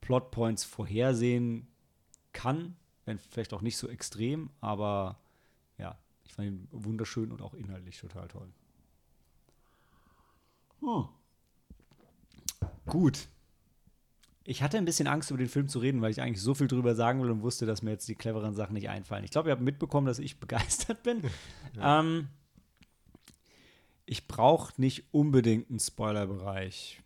[0.01, 1.67] Plotpoints vorhersehen
[2.33, 5.19] kann, wenn vielleicht auch nicht so extrem, aber
[5.79, 8.49] ja, ich fand ihn wunderschön und auch inhaltlich total toll.
[10.81, 11.09] Hm.
[12.87, 13.29] Gut.
[14.45, 16.69] Ich hatte ein bisschen Angst, über den Film zu reden, weil ich eigentlich so viel
[16.69, 19.25] drüber sagen will und wusste, dass mir jetzt die cleveren Sachen nicht einfallen.
[19.25, 21.23] Ich glaube, ihr habt mitbekommen, dass ich begeistert bin.
[21.81, 22.29] ähm,
[24.07, 27.03] ich brauche nicht unbedingt einen Spoilerbereich.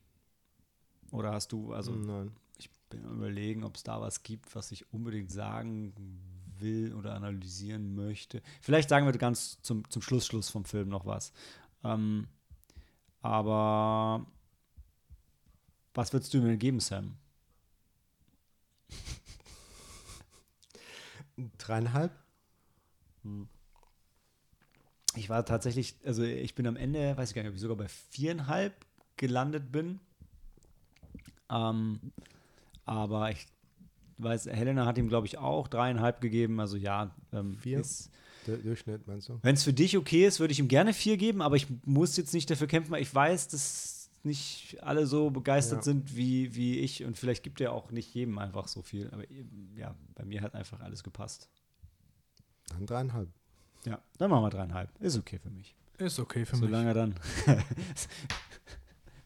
[1.12, 2.33] Oder hast du, also Nein.
[2.59, 5.94] ich bin am überlegen, ob es da was gibt, was ich unbedingt sagen
[6.59, 8.42] will oder analysieren möchte.
[8.61, 11.33] Vielleicht sagen wir ganz zum, zum Schluss, Schluss vom Film noch was.
[11.85, 12.29] Ähm,
[13.20, 14.27] aber
[15.94, 17.16] was würdest du mir geben, Sam?
[21.59, 22.12] Dreieinhalb?
[25.14, 27.77] Ich war tatsächlich, also ich bin am Ende, weiß ich gar nicht, ob ich sogar
[27.77, 30.01] bei viereinhalb gelandet bin.
[31.53, 32.01] Ähm,
[32.85, 33.47] aber ich
[34.19, 36.59] weiß, Helena hat ihm, glaube ich, auch dreieinhalb gegeben.
[36.61, 37.81] Also ja, ähm, Vier?
[37.81, 38.11] ist-
[38.47, 39.38] Der Durchschnitt, meinst du?
[39.43, 42.17] Wenn es für dich okay ist, würde ich ihm gerne vier geben, aber ich muss
[42.17, 45.83] jetzt nicht dafür kämpfen, weil ich weiß, dass nicht alle so begeistert Ja.
[45.83, 49.09] sind wie, wie ich und vielleicht gibt er auch nicht jedem einfach so viel.
[49.12, 49.25] Aber
[49.77, 51.49] ja, bei mir hat einfach alles gepasst.
[52.69, 53.29] Dann dreieinhalb.
[53.85, 54.91] Ja, dann machen wir dreieinhalb.
[55.01, 55.75] Ist okay für mich.
[55.99, 57.15] Ist okay für Solange er dann.
[57.45, 57.65] Finde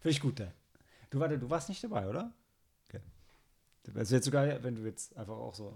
[0.04, 0.48] ich gut, Dan.
[1.10, 2.32] Du, warte, du warst nicht dabei, oder?
[2.88, 3.00] Okay.
[3.94, 5.74] Also jetzt sogar, wenn du jetzt einfach auch so,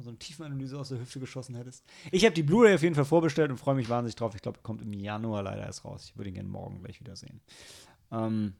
[0.00, 1.84] so eine Tiefenanalyse aus der Hüfte geschossen hättest.
[2.10, 4.34] Ich habe die Blu-ray auf jeden Fall vorbestellt und freue mich wahnsinnig drauf.
[4.34, 6.04] Ich glaube, kommt im Januar leider erst raus.
[6.04, 7.40] Ich würde ihn gerne morgen gleich wieder sehen.
[8.10, 8.54] Ähm,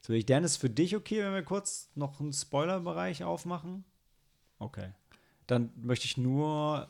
[0.00, 3.84] so, ich, Dan, ist für dich okay, wenn wir kurz noch einen Spoiler-Bereich aufmachen?
[4.58, 4.92] Okay.
[5.46, 6.88] Dann möchte ich nur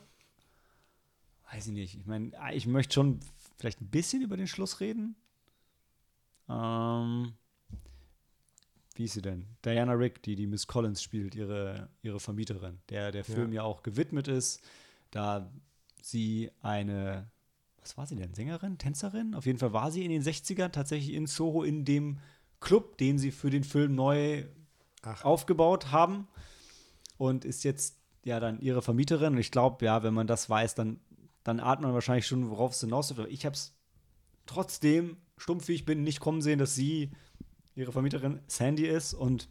[1.52, 1.98] weiß ich nicht.
[1.98, 3.20] Ich meine, ich möchte schon
[3.58, 5.16] vielleicht ein bisschen über den Schluss reden.
[6.48, 7.34] Ähm,
[8.98, 9.46] wie ist sie denn?
[9.64, 13.62] Diana Rick, die die Miss Collins spielt, ihre, ihre Vermieterin, der der Film ja.
[13.62, 14.60] auch gewidmet ist,
[15.10, 15.50] da
[16.00, 17.30] sie eine,
[17.80, 19.34] was war sie denn, Sängerin, Tänzerin?
[19.34, 22.18] Auf jeden Fall war sie in den 60ern tatsächlich in Soho in dem
[22.60, 24.44] Club, den sie für den Film neu
[25.02, 25.24] Ach.
[25.24, 26.28] aufgebaut haben
[27.16, 29.34] und ist jetzt ja dann ihre Vermieterin.
[29.34, 31.00] Und ich glaube, ja, wenn man das weiß, dann
[31.44, 33.20] dann ahnt man wahrscheinlich schon, worauf es hinausläuft.
[33.20, 33.74] Aber ich habe es
[34.46, 37.10] trotzdem, stumpf wie ich bin, nicht kommen sehen, dass sie
[37.74, 39.14] ihre Vermieterin Sandy ist.
[39.14, 39.48] Und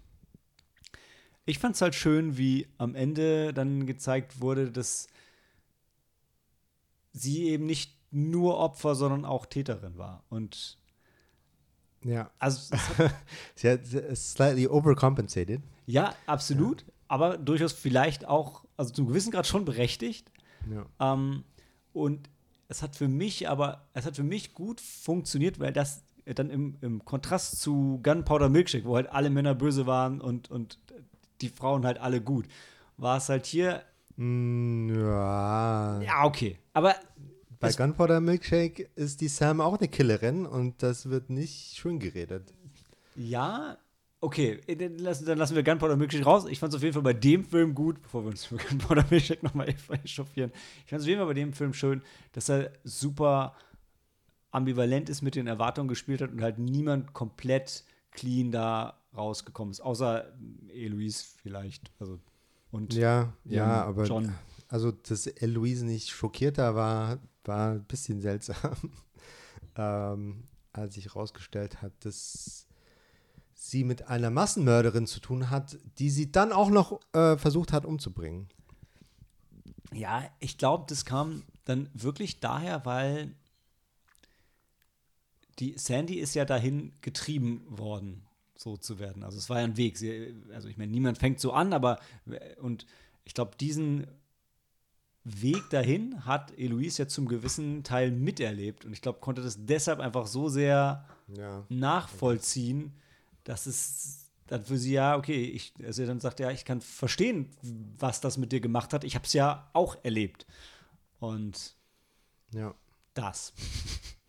[1.46, 5.08] ich fand es halt schön, wie am Ende dann gezeigt wurde, dass
[7.14, 10.24] sie eben nicht nur Opfer, sondern auch Täterin war.
[10.30, 10.78] Und
[12.04, 12.30] Ja.
[12.40, 12.76] also,
[13.56, 13.82] Sie hat
[14.16, 15.62] slightly overcompensated.
[15.86, 16.86] ja, absolut.
[17.08, 20.32] Aber durchaus vielleicht auch, also zum gewissen Grad schon berechtigt.
[20.70, 20.86] Ja.
[21.14, 21.44] Ähm,
[21.92, 22.30] und
[22.70, 26.78] es hat für mich aber, es hat für mich gut funktioniert, weil das dann im,
[26.82, 30.80] im Kontrast zu Gunpowder Milkshake, wo halt alle Männer böse waren und, und
[31.42, 32.48] die Frauen halt alle gut,
[32.98, 33.84] war es halt hier,
[34.18, 36.02] Mm, ja.
[36.02, 36.58] ja, okay.
[36.74, 36.96] Aber
[37.60, 42.54] bei Gunpowder Milkshake ist die Sam auch eine Killerin und das wird nicht schön geredet.
[43.16, 43.78] Ja,
[44.20, 46.46] okay, äh, dann lassen, dann lassen wir Gunpowder Milkshake raus.
[46.50, 49.06] Ich fand es auf jeden Fall bei dem Film gut, bevor wir uns für Gunpowder
[49.10, 49.68] Milkshake nochmal
[50.04, 50.52] echauffieren.
[50.86, 52.02] Ich fand es auf jeden Fall bei dem Film schön,
[52.34, 53.56] dass er super
[54.52, 59.82] ambivalent ist mit den Erwartungen gespielt hat und halt niemand komplett clean da rausgekommen ist,
[59.82, 60.26] außer
[60.70, 61.92] Eloise vielleicht.
[62.00, 62.20] Also,
[62.72, 64.34] und Ja, ja, aber John.
[64.68, 68.76] also, dass Eloise nicht schockierter war, war ein bisschen seltsam,
[69.76, 72.68] ähm, als sich herausgestellt hat, dass
[73.54, 77.86] sie mit einer Massenmörderin zu tun hat, die sie dann auch noch äh, versucht hat
[77.86, 78.50] umzubringen.
[79.94, 83.36] Ja, ich glaube, das kam dann wirklich daher, weil
[85.60, 88.24] die Sandy ist ja dahin getrieben worden,
[88.56, 89.24] so zu werden.
[89.24, 89.98] Also es war ja ein Weg.
[89.98, 92.00] Sie, also ich meine, niemand fängt so an, aber
[92.60, 92.86] und
[93.26, 94.08] ich glaube, diesen
[95.24, 100.00] Weg dahin hat Eloise ja zum gewissen Teil miterlebt und ich glaube, konnte das deshalb
[100.00, 101.64] einfach so sehr Ja.
[101.70, 102.94] nachvollziehen,
[103.44, 107.50] dass es dann für sie ja, okay, ich, also dann sagt ja, ich kann verstehen,
[108.00, 109.04] was das mit dir gemacht hat.
[109.04, 110.46] Ich habe es ja auch erlebt.
[111.20, 111.76] Und
[112.54, 112.74] Ja.
[113.14, 113.54] das.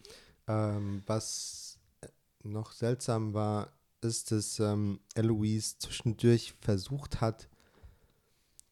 [0.53, 1.79] Ähm, was
[2.43, 7.49] noch seltsam war, ist, dass ähm, Eloise zwischendurch versucht hat,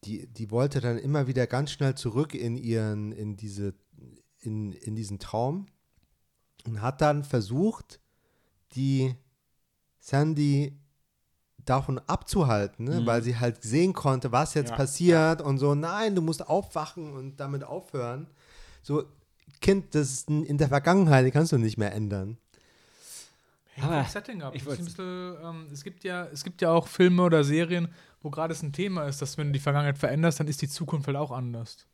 [0.03, 3.73] die, die wollte dann immer wieder ganz schnell zurück in ihren, in diese,
[4.39, 5.67] in, in diesen Traum
[6.65, 7.99] und hat dann versucht,
[8.73, 9.15] die
[9.99, 10.77] Sandy
[11.65, 13.01] davon abzuhalten, ne?
[13.01, 13.05] Mhm.
[13.05, 14.75] weil sie halt sehen konnte, was jetzt Ja.
[14.75, 18.27] passiert und so, nein, du musst aufwachen und damit aufhören.
[18.81, 19.03] So,
[19.61, 22.37] Kind, das ist in der Vergangenheit, die kannst du nicht mehr ändern.
[23.79, 24.53] Aber Setting ab.
[24.55, 27.87] ich Ich ein bisschen, ähm, es, gibt ja, es gibt ja auch Filme oder Serien,
[28.21, 30.67] wo gerade es ein Thema ist, dass wenn du die Vergangenheit veränderst, dann ist die
[30.67, 31.87] Zukunft halt auch anders.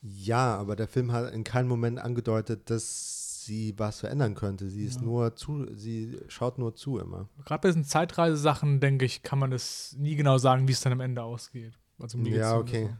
[0.00, 4.68] Ja, aber der Film hat in keinem Moment angedeutet, dass sie was verändern könnte.
[4.68, 5.02] Sie ist Ja.
[5.02, 7.28] nur zu, sie schaut nur zu immer.
[7.44, 10.92] Gerade bei diesen Zeitreisesachen, denke ich, kann man das nie genau sagen, wie es dann
[10.92, 11.72] am Ende ausgeht.
[11.98, 12.90] Also Ja, okay.
[12.90, 12.96] so.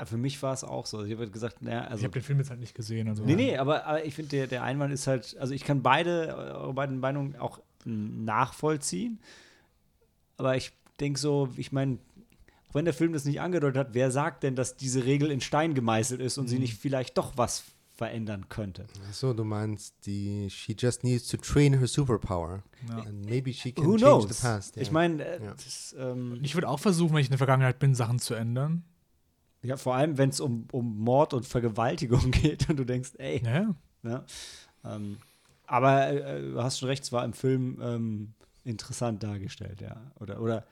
[0.00, 1.04] Aber Für mich war es auch so.
[1.04, 2.04] Ich habe gesagt, naja, Ich also.
[2.04, 3.06] habe den Film jetzt halt nicht gesehen.
[3.08, 5.82] Also Nee, nee, aber, aber ich finde, der, der Einwand ist halt, also ich kann
[5.82, 9.20] beide, eure beiden Meinungen auch nachvollziehen.
[10.36, 11.98] Aber ich denke so, ich meine,
[12.68, 15.40] auch wenn der Film das nicht angedeutet hat, wer sagt denn, dass diese Regel in
[15.40, 18.86] Stein gemeißelt ist und sie nicht vielleicht doch was verändern könnte?
[19.08, 22.62] Achso, du meinst, die she just needs to train her superpower.
[22.88, 22.98] Ja.
[23.00, 24.38] And maybe she can Who change knows?
[24.38, 24.76] the past.
[24.78, 24.92] Ich ja.
[24.94, 25.54] meine, äh, Ja.
[26.12, 28.84] ähm, Ich würde auch versuchen, wenn ich in der Vergangenheit bin, Sachen zu ändern.
[29.62, 33.42] Ja, vor allem, wenn es um, um Mord und Vergewaltigung geht und du denkst, ey,
[33.44, 34.24] Ja, Ne?
[34.84, 35.18] Ähm,
[35.66, 40.10] aber äh, du hast schon recht, es war im Film ähm, interessant dargestellt, ja.
[40.18, 40.64] Oder, oder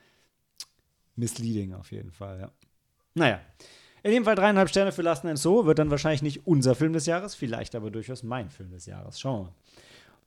[1.15, 2.51] misleading auf jeden Fall, ja.
[3.13, 3.39] Naja.
[4.01, 6.93] In jedem Fall dreieinhalb Sterne für Last and So wird dann wahrscheinlich nicht unser Film
[6.93, 9.19] des Jahres, vielleicht aber durchaus mein Film des Jahres.
[9.19, 9.53] Schauen wir mal.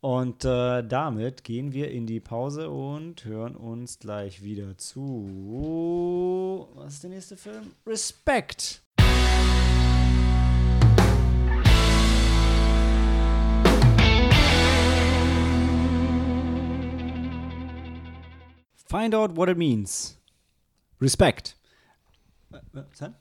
[0.03, 6.69] Und äh, damit gehen wir in die Pause und hören uns gleich wieder zu.
[6.75, 7.71] Was ist der nächste Film?
[7.87, 8.83] Respect.
[18.75, 20.19] Find out what it means.
[21.01, 21.55] Respect.
[22.53, 23.13] Äh, Was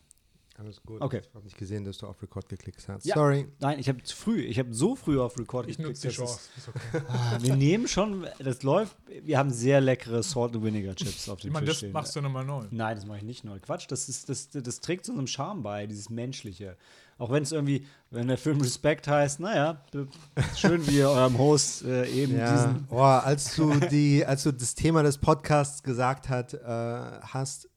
[0.61, 1.01] Alles gut.
[1.01, 1.21] Okay.
[1.27, 3.03] Ich habe nicht gesehen, dass du auf Record geklickt hast.
[3.05, 3.15] Ja.
[3.15, 3.47] Sorry.
[3.59, 6.13] Nein, ich habe zu früh, ich habe so früh auf Record ich geklickt, nutze die
[6.13, 6.39] Chance.
[6.55, 7.01] Ist okay.
[7.09, 11.39] Ah, wir nehmen schon, das läuft, wir haben sehr leckere Salt and Vinegar Chips auf
[11.39, 11.91] dem Ich meine, Tisch das stehen.
[11.93, 12.63] machst du nochmal neu.
[12.69, 13.59] Nein, das mache ich nicht neu.
[13.59, 16.77] Quatsch, das, ist, das, das trägt zu unserem Charme bei, dieses Menschliche.
[17.17, 19.83] Auch wenn es irgendwie, wenn der Film Respect heißt, naja,
[20.55, 22.87] schön wie ihr eurem Host äh, eben Ja, diesen.
[22.89, 27.67] oh, als du die, als du das Thema des Podcasts gesagt hat, äh, hast,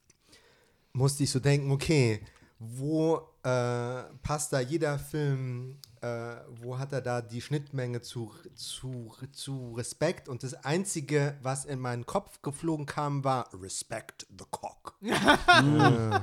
[0.93, 2.21] musste ich so denken, okay,
[2.59, 9.13] wo äh, passt da jeder Film, äh, wo hat er da die Schnittmenge zu, zu,
[9.33, 10.29] zu Respekt?
[10.29, 14.97] Und das Einzige, was in meinen Kopf geflogen kam, war Respect the Cock.
[15.01, 16.19] äh,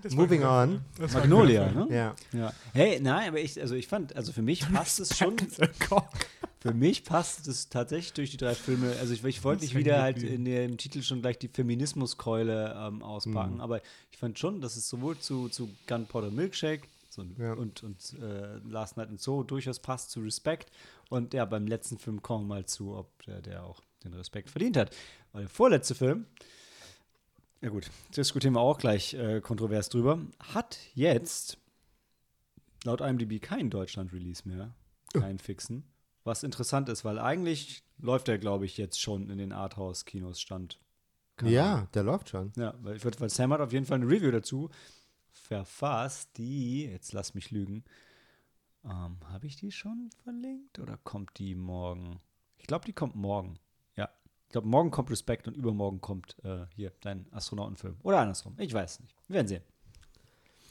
[0.00, 0.80] Das moving on.
[0.98, 1.86] Magnolia, ne?
[1.90, 2.14] Ja.
[2.32, 2.52] Ja.
[2.72, 5.36] Hey, nein, aber ich, also ich fand, also für mich passt es schon,
[6.60, 8.94] für mich passt es tatsächlich durch die drei Filme.
[9.00, 13.02] Also ich, ich wollte nicht wieder halt in dem Titel schon gleich die Feminismuskeule ähm,
[13.02, 17.52] auspacken, aber ich fand schon, dass es sowohl zu, zu Gunpowder Milkshake so, Ja.
[17.52, 20.70] und, und äh, Last Night and So durchaus passt zu Respect.
[21.10, 24.48] Und ja, beim letzten Film kommen wir mal zu, ob der, der auch den Respekt
[24.48, 24.96] verdient hat.
[25.32, 26.24] Weil der vorletzte Film,
[27.62, 31.58] ja gut, diskutieren wir auch gleich äh, kontrovers drüber, hat jetzt
[32.84, 34.74] laut IMDb kein Deutschland-Release mehr,
[35.12, 35.84] keinen fixen.
[36.24, 40.80] Was interessant ist, weil eigentlich läuft der, glaube ich, jetzt schon in den Arthouse-Kinos stand.
[41.42, 42.52] Ja, der läuft schon.
[42.56, 44.68] Ja, weil, ich würd- weil Sam hat auf jeden Fall eine Review dazu
[45.30, 47.84] verfasst, die, jetzt lass mich lügen,
[48.84, 52.20] Ähm, Habe ich die schon verlinkt oder kommt die morgen?
[52.58, 53.58] Ich glaube, die kommt morgen.
[54.52, 54.58] Ja.
[54.58, 57.96] Ich glaube, morgen kommt Respekt und übermorgen kommt äh, hier dein Astronautenfilm.
[58.02, 58.54] Oder andersrum.
[58.58, 59.16] Ich weiß nicht.
[59.26, 59.62] Wir werden sehen.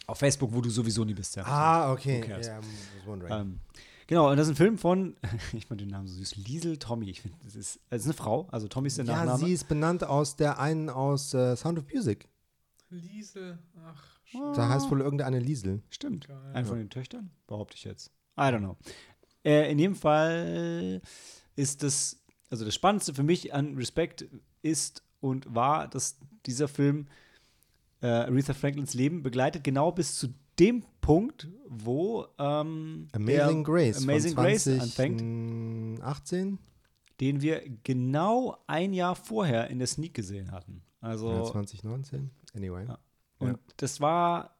[0.05, 1.43] Auf Facebook, wo du sowieso nie bist, ja.
[1.47, 2.23] Ah, okay.
[2.29, 2.67] Ja, was
[3.07, 3.33] wondering.
[3.33, 3.59] Ähm,
[4.05, 5.15] genau, und das ist ein Film von,
[5.53, 7.09] ich fand den Namen so süß, Liesel Tommy.
[7.09, 9.45] Ich finde, das ist, das ist eine Frau, also Tommy ist der ja, Nachname.
[9.45, 12.29] sie ist benannt aus der einen aus äh, Sound of Music.
[12.91, 14.19] Liesel, ach,
[14.53, 15.81] Da heißt wohl irgendeine Liesel.
[15.89, 16.27] Stimmt.
[16.27, 16.37] Geil.
[16.53, 17.31] Eine von den Töchtern?
[17.47, 18.11] Behaupte ich jetzt.
[18.37, 18.77] I don't know.
[19.43, 21.01] Äh, in jedem Fall
[21.55, 22.20] ist das,
[22.51, 24.25] also das Spannendste für mich an Respect
[24.61, 27.07] ist und war, dass dieser Film
[28.01, 30.27] äh, Aretha Franklins Leben begleitet, genau bis zu
[30.59, 34.03] dem Punkt, wo ähm, Amazing Grace.
[34.03, 36.59] Amazing Grace anfängt, 2018?
[37.19, 40.81] den wir genau ein Jahr vorher in der Sneak gesehen hatten.
[40.99, 42.31] Also Ja, 2019?
[42.55, 42.85] Anyway.
[42.87, 42.99] Ja.
[43.39, 44.55] Und das war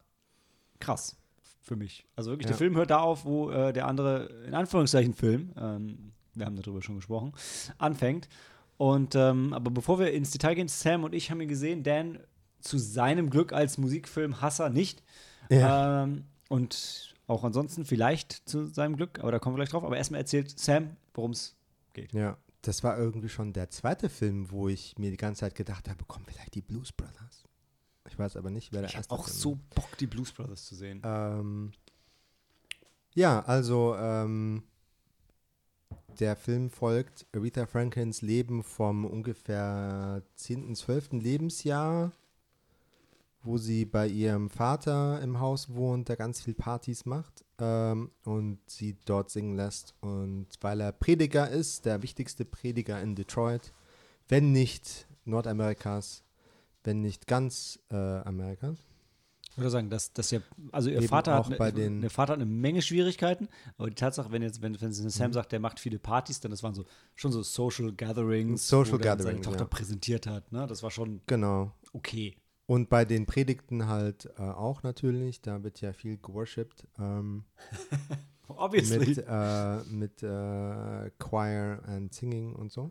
[0.78, 1.16] krass
[1.60, 2.06] für mich.
[2.16, 2.58] Also wirklich, der Ja.
[2.58, 6.82] Film hört da auf, wo äh, der andere, in Anführungszeichen, Film, ähm, wir haben darüber
[6.82, 7.32] schon gesprochen,
[7.78, 8.28] anfängt.
[8.76, 12.18] Und ähm, aber bevor wir ins Detail gehen, Sam und ich haben ihn gesehen, Dan
[12.60, 15.02] zu seinem Glück als Musikfilm-Hasser nicht.
[15.50, 16.04] Ja.
[16.04, 19.84] Ähm, und auch ansonsten vielleicht zu seinem Glück, aber da kommen wir gleich drauf.
[19.84, 21.54] Aber erstmal erzählt Sam, worum es
[21.92, 22.12] geht.
[22.12, 25.88] Ja, das war irgendwie schon der zweite Film, wo ich mir die ganze Zeit gedacht
[25.88, 27.44] habe, kommen vielleicht die Blues Brothers.
[28.08, 30.66] Ich weiß aber nicht, wer der Ich erste auch Film so Bock, die Blues Brothers
[30.66, 31.02] zu sehen.
[31.04, 31.72] Ähm,
[33.14, 34.62] ja, also ähm,
[36.20, 41.12] der Film folgt Aretha Franklins Leben vom ungefähr 10., 12.
[41.12, 42.12] Lebensjahr,
[43.42, 48.58] wo sie bei ihrem Vater im Haus wohnt, der ganz viel Partys macht ähm, und
[48.66, 49.94] sie dort singen lässt.
[50.00, 53.72] Und weil er Prediger ist, der wichtigste Prediger in Detroit,
[54.28, 56.24] wenn nicht Nordamerikas,
[56.84, 58.91] wenn nicht ganz äh, Amerikas.
[59.52, 62.40] Ich würde sagen, dass, dass ja, also ihr Eben Vater hat, eine, der Vater hat
[62.40, 65.34] eine Menge Schwierigkeiten, aber die Tatsache, wenn jetzt, wenn, wenn Sam Mhm.
[65.34, 66.84] sagt, der macht viele Partys, dann das waren so
[67.14, 69.66] schon so Social Gatherings, Social wo er dann seine Gatherings, Tochter ja.
[69.66, 70.66] präsentiert hat, ne?
[70.66, 71.70] Das war schon Genau.
[71.92, 72.34] okay.
[72.66, 77.44] Und bei den Predigten halt äh, auch natürlich, da wird ja viel geworshipped ähm,
[78.48, 78.98] Obviously.
[79.00, 82.90] mit, äh, mit äh, Choir and Singing und so.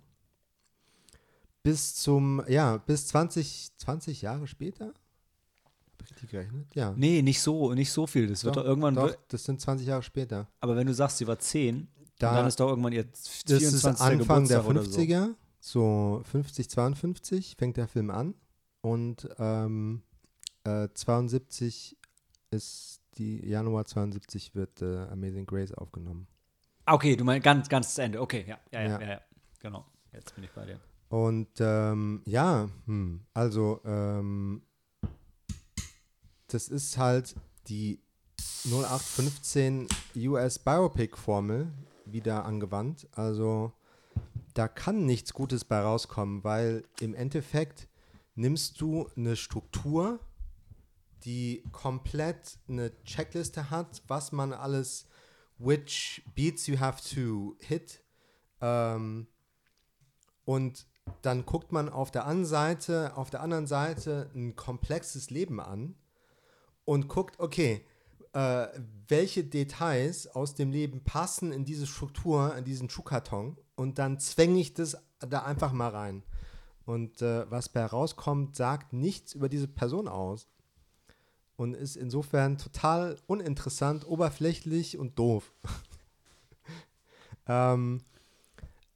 [1.64, 4.94] Bis zum, ja, bis 20, 20 Jahre später?
[6.02, 6.74] Richtig gerechnet?
[6.76, 6.94] Ja.
[6.98, 8.28] nee, nicht so, nicht so viel.
[8.28, 10.48] Das wird doch irgendwann, Doch, das sind 20 Jahre später.
[10.60, 11.88] aber wenn du sagst, sie war 10,
[12.20, 13.76] Da- dann ist doch irgendwann ihr Das 24.
[13.76, 15.00] ist Anfang der Geburtstag oder so.
[15.00, 18.34] 50er, so 50, 52 fängt der Film an
[18.82, 20.02] und ähm,
[20.64, 21.98] äh, 72
[22.52, 26.28] ist die, Januar 72 wird äh, Amazing Grace aufgenommen.
[26.86, 28.22] Ah, Okay, du meinst ganz, ganz zu Ende.
[28.22, 29.02] Okay, ja, ja, ja, Ja.
[29.02, 29.22] ja, ja.
[29.60, 29.86] Genau.
[30.14, 30.80] Jetzt bin ich bei dir.
[31.10, 34.62] Und ähm, ja, hm, also ähm,
[36.54, 37.36] das ist halt
[37.68, 38.00] die
[38.66, 41.72] 0815 US Biopic Formel
[42.06, 43.08] wieder angewandt.
[43.14, 43.72] Also
[44.54, 47.88] da kann nichts Gutes bei rauskommen, weil im Endeffekt
[48.36, 50.20] nimmst du eine Struktur,
[51.24, 55.06] die komplett eine Checkliste hat, was man alles,
[55.58, 58.04] which beats you have to hit.
[58.60, 59.28] Ähm,
[60.44, 60.86] und
[61.22, 65.96] dann guckt man auf der Seite, auf der anderen Seite ein komplexes Leben an
[66.86, 67.86] und guckt, okay,
[68.34, 68.68] äh,
[69.08, 74.60] welche Details aus dem Leben passen in diese Struktur, in diesen Schuhkarton und dann zwänge
[74.60, 76.24] ich das da einfach mal rein.
[76.86, 80.48] Und äh, was bei rauskommt, sagt nichts über diese Person aus
[81.56, 85.54] und ist insofern total uninteressant, oberflächlich und doof.
[87.48, 88.02] ähm,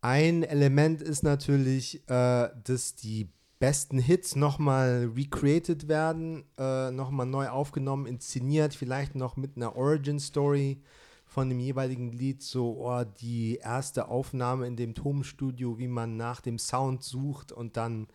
[0.02, 3.30] ein Element ist natürlich, äh, dass die
[3.60, 10.82] besten Hits nochmal recreated werden, äh, nochmal neu aufgenommen, inszeniert, vielleicht noch mit einer Origin-Story
[11.26, 16.42] von dem jeweiligen Lied, so oh, die erste Aufnahme in dem Tonstudio, wie man nach
[16.42, 18.08] dem Sound sucht und dann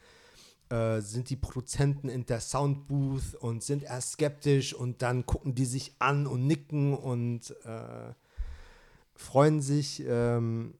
[0.70, 5.64] äh, sind die Produzenten in der Soundbooth und sind erst skeptisch und dann gucken die
[5.64, 8.14] sich an und nicken und äh,
[9.14, 10.05] freuen sich.
[10.07, 10.74] Ähm,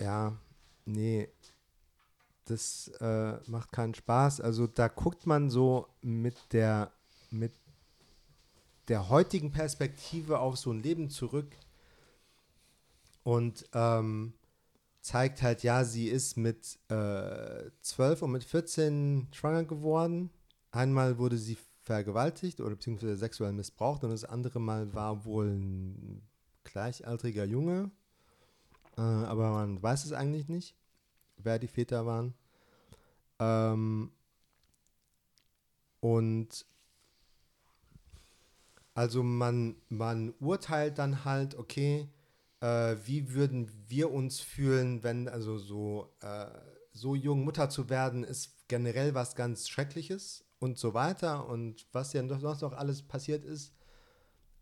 [0.00, 0.36] ja,
[0.84, 1.28] nee,
[2.50, 4.40] das äh, macht keinen Spaß.
[4.40, 6.92] Also da guckt man so mit der,
[7.30, 7.52] mit
[8.88, 11.54] der heutigen Perspektive auf so ein Leben zurück
[13.22, 14.34] und ähm,
[15.00, 20.30] zeigt halt, ja, sie ist mit äh, 12 und mit 14 schwanger geworden.
[20.72, 26.22] Einmal wurde sie vergewaltigt oder beziehungsweise sexuell missbraucht und das andere Mal war wohl ein
[26.64, 27.90] gleichaltriger Junge.
[28.96, 30.74] Äh, aber man weiß es eigentlich nicht,
[31.36, 32.34] wer die Väter waren.
[33.40, 34.12] Ähm,
[36.00, 36.64] und
[38.94, 42.08] Also man, man urteilt dann halt, okay,
[42.60, 46.46] äh, wie würden wir uns fühlen, wenn also so, äh,
[46.92, 52.12] so jung Mutter zu werden, ist generell was ganz Schreckliches und so weiter und was
[52.12, 53.72] ja sonst noch alles passiert ist.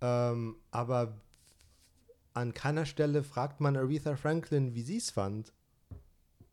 [0.01, 1.21] Ähm, aber
[2.35, 5.53] an keiner Stelle fragt man Aretha Franklin, wie sie es fand.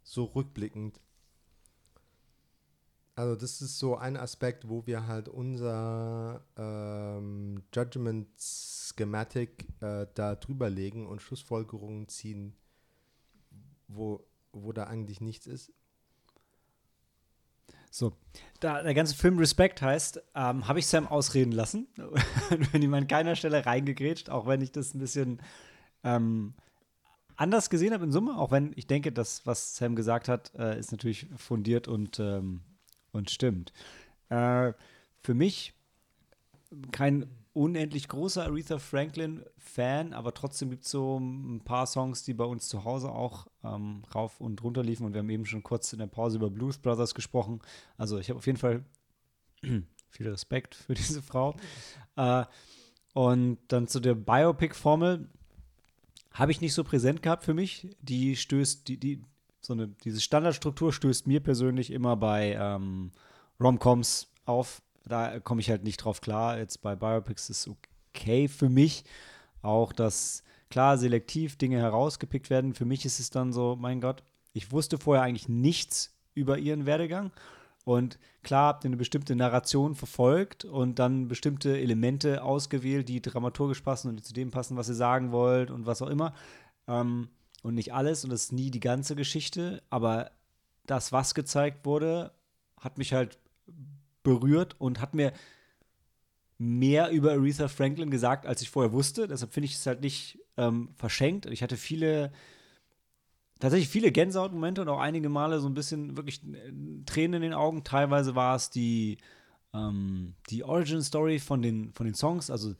[0.03, 1.01] So rückblickend.
[3.17, 10.35] Also das ist so ein Aspekt, wo wir halt unser ähm, Judgment Schematic äh, da
[10.35, 12.57] drüber legen und Schlussfolgerungen ziehen,
[13.87, 15.71] wo, wo da eigentlich nichts ist.
[17.89, 18.17] So,
[18.59, 21.87] da der ganze Film Respect heißt, ähm, habe ich Sam ausreden lassen.
[22.73, 25.41] wenn ihm an keiner Stelle reingegrätscht, auch wenn ich das ein bisschen
[26.03, 26.53] ähm,
[27.37, 30.77] anders gesehen habe in Summe, auch wenn ich denke, das, was Sam gesagt hat, äh,
[30.77, 32.59] ist natürlich fundiert und, ähm,
[33.15, 33.73] und stimmt.
[34.29, 34.73] Äh,
[35.21, 35.73] für mich
[36.91, 42.43] kein unendlich großer Aretha Franklin-Fan, aber trotzdem gibt es so ein paar Songs, die bei
[42.43, 45.05] uns zu Hause auch ähm, rauf und runter liefen.
[45.05, 47.61] Und wir haben eben schon kurz in der Pause über Blues Brothers gesprochen.
[47.97, 48.83] Also ich habe auf jeden Fall
[49.61, 51.55] viel Respekt für diese Frau.
[52.17, 52.43] Äh,
[53.13, 55.29] und dann zu der Biopic-Formel
[56.31, 57.95] habe ich nicht so präsent gehabt für mich.
[58.01, 59.21] Die stößt, die, die,
[59.65, 63.11] so eine, diese Standardstruktur stößt mir persönlich immer bei ähm,
[63.59, 66.57] Romcoms auf da komme ich halt nicht drauf klar.
[66.57, 69.03] Jetzt bei Biopics ist okay für mich.
[69.61, 72.73] Auch, dass klar selektiv Dinge herausgepickt werden.
[72.73, 76.85] Für mich ist es dann so, mein Gott, ich wusste vorher eigentlich nichts über ihren
[76.85, 77.31] Werdegang.
[77.83, 83.81] Und klar habt ihr eine bestimmte Narration verfolgt und dann bestimmte Elemente ausgewählt, die dramaturgisch
[83.81, 86.33] passen und die zu dem passen, was ihr sagen wollt und was auch immer.
[86.87, 87.29] Ähm,
[87.65, 90.29] und nicht alles und das ist nie die ganze Geschichte, aber
[90.85, 92.31] das, was gezeigt wurde,
[92.79, 93.39] hat mich halt
[94.21, 95.33] berührt und hat mir
[96.59, 99.27] mehr über Aretha Franklin gesagt, als ich vorher wusste.
[99.27, 101.47] Deshalb finde ich es halt nicht ähm, verschenkt.
[101.47, 102.31] Ich hatte viele,
[103.59, 106.71] tatsächlich viele Gänsehautmomente und auch einige Male so ein bisschen wirklich äh,
[107.07, 107.83] Tränen in den Augen.
[107.83, 109.17] Teilweise war es die,
[109.75, 112.49] ähm, die Origin-Story von den, von den Songs.
[112.49, 112.73] Also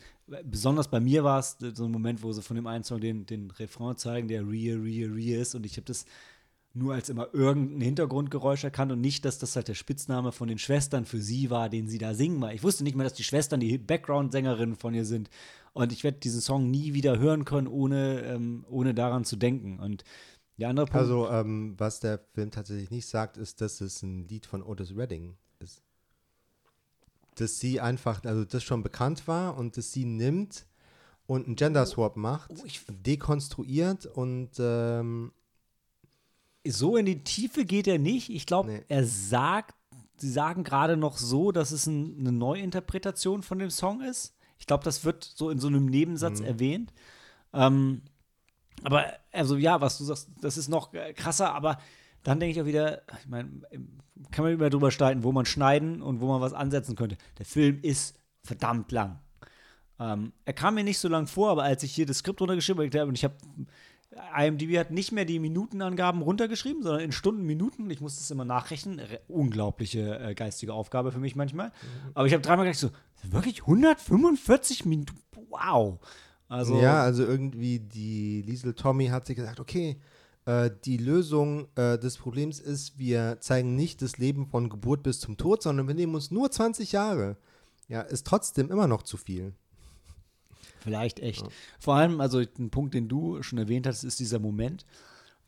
[0.43, 3.25] besonders bei mir war es so ein Moment, wo sie von dem einen Song den,
[3.25, 5.55] den Refrain zeigen, der Ria, Ria, Ria ist.
[5.55, 6.05] Und ich habe das
[6.73, 10.57] nur als immer irgendein Hintergrundgeräusch erkannt und nicht, dass das halt der Spitzname von den
[10.57, 12.53] Schwestern für sie war, den sie da singen war.
[12.53, 15.29] Ich wusste nicht mal, dass die Schwestern die Background-Sängerinnen von ihr sind.
[15.73, 19.79] Und ich werde diesen Song nie wieder hören können, ohne, ähm, ohne daran zu denken.
[19.79, 20.03] Und
[20.57, 20.97] der andere Punkt.
[20.97, 24.95] Also, ähm, was der Film tatsächlich nicht sagt, ist, dass es ein Lied von Otis
[24.95, 25.37] Redding.
[27.35, 30.65] Dass sie einfach, also das schon bekannt war und dass sie nimmt
[31.27, 35.31] und einen Gender Swap macht, oh, dekonstruiert und ähm,
[36.67, 38.29] so in die Tiefe geht er nicht.
[38.29, 38.85] Ich glaube, nee.
[38.87, 39.75] er sagt,
[40.17, 44.35] sie sagen gerade noch so, dass es ein, eine Neuinterpretation von dem Song ist.
[44.57, 46.45] Ich glaube, das wird so in so einem Nebensatz mhm.
[46.45, 46.93] erwähnt.
[47.53, 48.01] Ähm,
[48.83, 51.79] aber, also ja, was du sagst, das ist noch krasser, aber
[52.27, 53.49] dann denke ich auch wieder, ich meine,
[54.31, 57.17] kann man immer drüber streiten, wo man schneiden und wo man was ansetzen könnte.
[57.37, 59.19] Der Film ist verdammt lang.
[59.99, 62.83] Ähm, er kam mir nicht so lang vor, aber als ich hier das Skript runtergeschrieben
[62.91, 63.35] habe und ich habe
[64.37, 67.89] IMDb hat nicht mehr die Minutenangaben runtergeschrieben, sondern in Stunden, Minuten.
[67.89, 69.01] Ich muss das immer nachrechnen.
[69.27, 71.67] Unglaubliche äh, geistige Aufgabe für mich manchmal.
[71.67, 72.11] Mhm.
[72.13, 72.91] Aber ich habe dreimal gedacht, so,
[73.23, 75.19] wirklich 145 Minuten?
[75.49, 75.99] Wow.
[76.47, 79.99] Also, ja, also irgendwie die Liesel Tommy hat sich gesagt, okay,
[80.45, 85.19] äh, die Lösung äh, des Problems ist, wir zeigen nicht das Leben von Geburt bis
[85.19, 87.37] zum Tod, sondern wir nehmen uns nur 20 Jahre.
[87.87, 89.53] Ja, ist trotzdem immer noch zu viel.
[90.79, 91.41] Vielleicht echt.
[91.41, 91.47] Ja.
[91.79, 94.85] Vor allem, also ein Punkt, den du schon erwähnt hast, ist dieser Moment,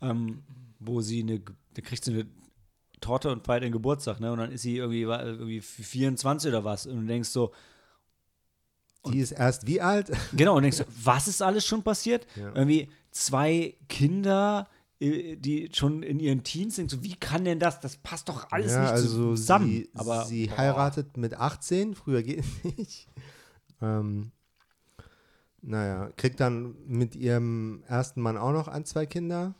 [0.01, 0.43] ähm,
[0.79, 1.41] wo sie eine,
[1.73, 2.27] da kriegt sie eine
[3.01, 4.31] Torte und feiert den Geburtstag, ne?
[4.31, 6.87] Und dann ist sie irgendwie, irgendwie 24 oder was.
[6.87, 7.53] Und du denkst so,
[9.05, 10.11] die ist erst wie alt?
[10.35, 12.25] Genau, und denkst du, was ist alles schon passiert?
[12.35, 12.47] Ja.
[12.55, 14.67] Irgendwie zwei Kinder,
[14.99, 17.79] die schon in ihren Teens sind, so wie kann denn das?
[17.79, 19.67] Das passt doch alles ja, nicht also zusammen.
[19.67, 23.07] Sie, Aber, sie heiratet mit 18, früher geht es nicht.
[23.81, 24.31] Ähm,
[25.61, 29.53] naja, kriegt dann mit ihrem ersten Mann auch noch ein, zwei Kinder.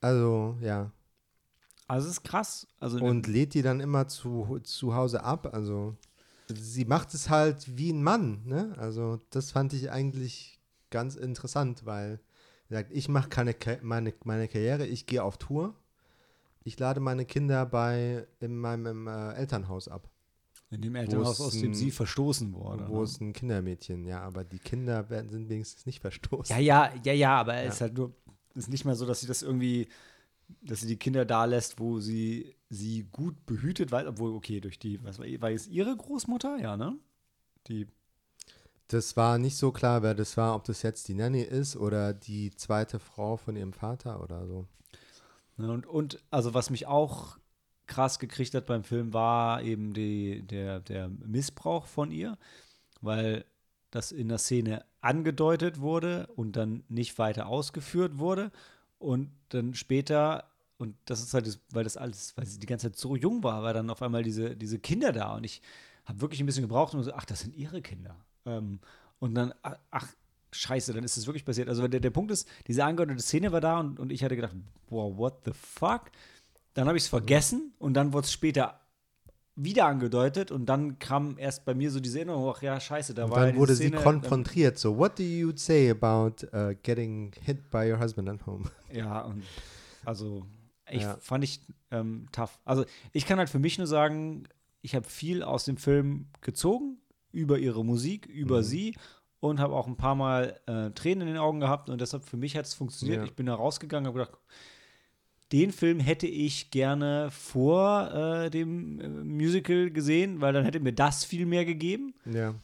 [0.00, 0.90] Also, ja.
[1.86, 2.66] Also, es ist krass.
[2.80, 5.52] Also, und lädt die dann immer zu, zu Hause ab.
[5.52, 5.96] Also,
[6.48, 8.74] sie macht es halt wie ein Mann, ne?
[8.78, 10.58] Also, das fand ich eigentlich
[10.90, 12.20] ganz interessant, weil
[12.68, 15.74] sagt, ich mache keine meine, meine Karriere, ich gehe auf Tour.
[16.64, 20.08] Ich lade meine Kinder bei in meinem äh, Elternhaus ab.
[20.70, 22.88] In dem Elternhaus, aus dem sie verstoßen wurde.
[22.88, 23.04] Wo ne?
[23.04, 26.56] es ein Kindermädchen, ja, aber die Kinder werden, sind wenigstens nicht verstoßen.
[26.56, 27.70] Ja, ja, ja, ja, aber es ja.
[27.70, 28.12] ist halt nur,
[28.54, 29.88] ist nicht mehr so, dass sie das irgendwie,
[30.62, 34.80] dass sie die Kinder da lässt, wo sie sie gut behütet, weil, obwohl, okay, durch
[34.80, 36.98] die, was war, war es ihre Großmutter, ja, ne?
[37.68, 37.86] Die.
[38.88, 42.14] Das war nicht so klar, wer das war, ob das jetzt die Nanny ist oder
[42.14, 44.66] die zweite Frau von ihrem Vater oder so.
[45.56, 47.38] Ne, Und, und also was mich auch
[47.86, 52.38] krass gekriegt hat beim Film, war eben die, der, der Missbrauch von ihr,
[53.00, 53.44] weil
[53.90, 58.50] das in der Szene angedeutet wurde und dann nicht weiter ausgeführt wurde.
[58.98, 62.90] Und dann später, und das ist halt, das, weil das alles, weil sie die ganze
[62.90, 65.34] Zeit so jung war, war dann auf einmal diese, diese Kinder da.
[65.36, 65.62] Und ich
[66.04, 68.16] habe wirklich ein bisschen gebraucht und so, ach, das sind ihre Kinder.
[68.46, 68.80] Ähm,
[69.18, 69.52] und dann,
[69.90, 70.08] ach,
[70.52, 71.68] scheiße, dann ist es wirklich passiert.
[71.68, 74.54] Also der, der Punkt ist, diese angedeutete Szene war da und, und ich hatte gedacht,
[74.88, 76.10] boah, what the fuck?
[76.74, 78.80] Dann habe ich es vergessen und dann wurde es später
[79.54, 83.24] wieder angedeutet und dann kam erst bei mir so diese Erinnerung, ach ja, scheiße, da
[83.24, 84.78] Und war dann wurde Szene, sie konfrontiert.
[84.78, 88.64] So, what do you say about uh, getting hit by your husband at home?
[88.92, 89.42] Ja, und
[90.04, 90.46] also
[90.90, 91.16] ich Ja.
[91.16, 92.60] fand ich ähm, tough.
[92.64, 94.44] Also ich kann halt für mich nur sagen,
[94.82, 96.98] ich habe viel aus dem Film gezogen
[97.36, 98.64] über ihre Musik, über Mhm.
[98.64, 98.94] sie
[99.40, 102.36] und habe auch ein paar Mal äh, Tränen in den Augen gehabt und deshalb für
[102.36, 103.18] mich hat es funktioniert.
[103.18, 103.24] Ja.
[103.24, 104.38] Ich bin da rausgegangen, habe gedacht,
[105.52, 110.92] den Film hätte ich gerne vor äh, dem äh, Musical gesehen, weil dann hätte mir
[110.92, 112.14] das viel mehr gegeben.
[112.24, 112.54] Ja,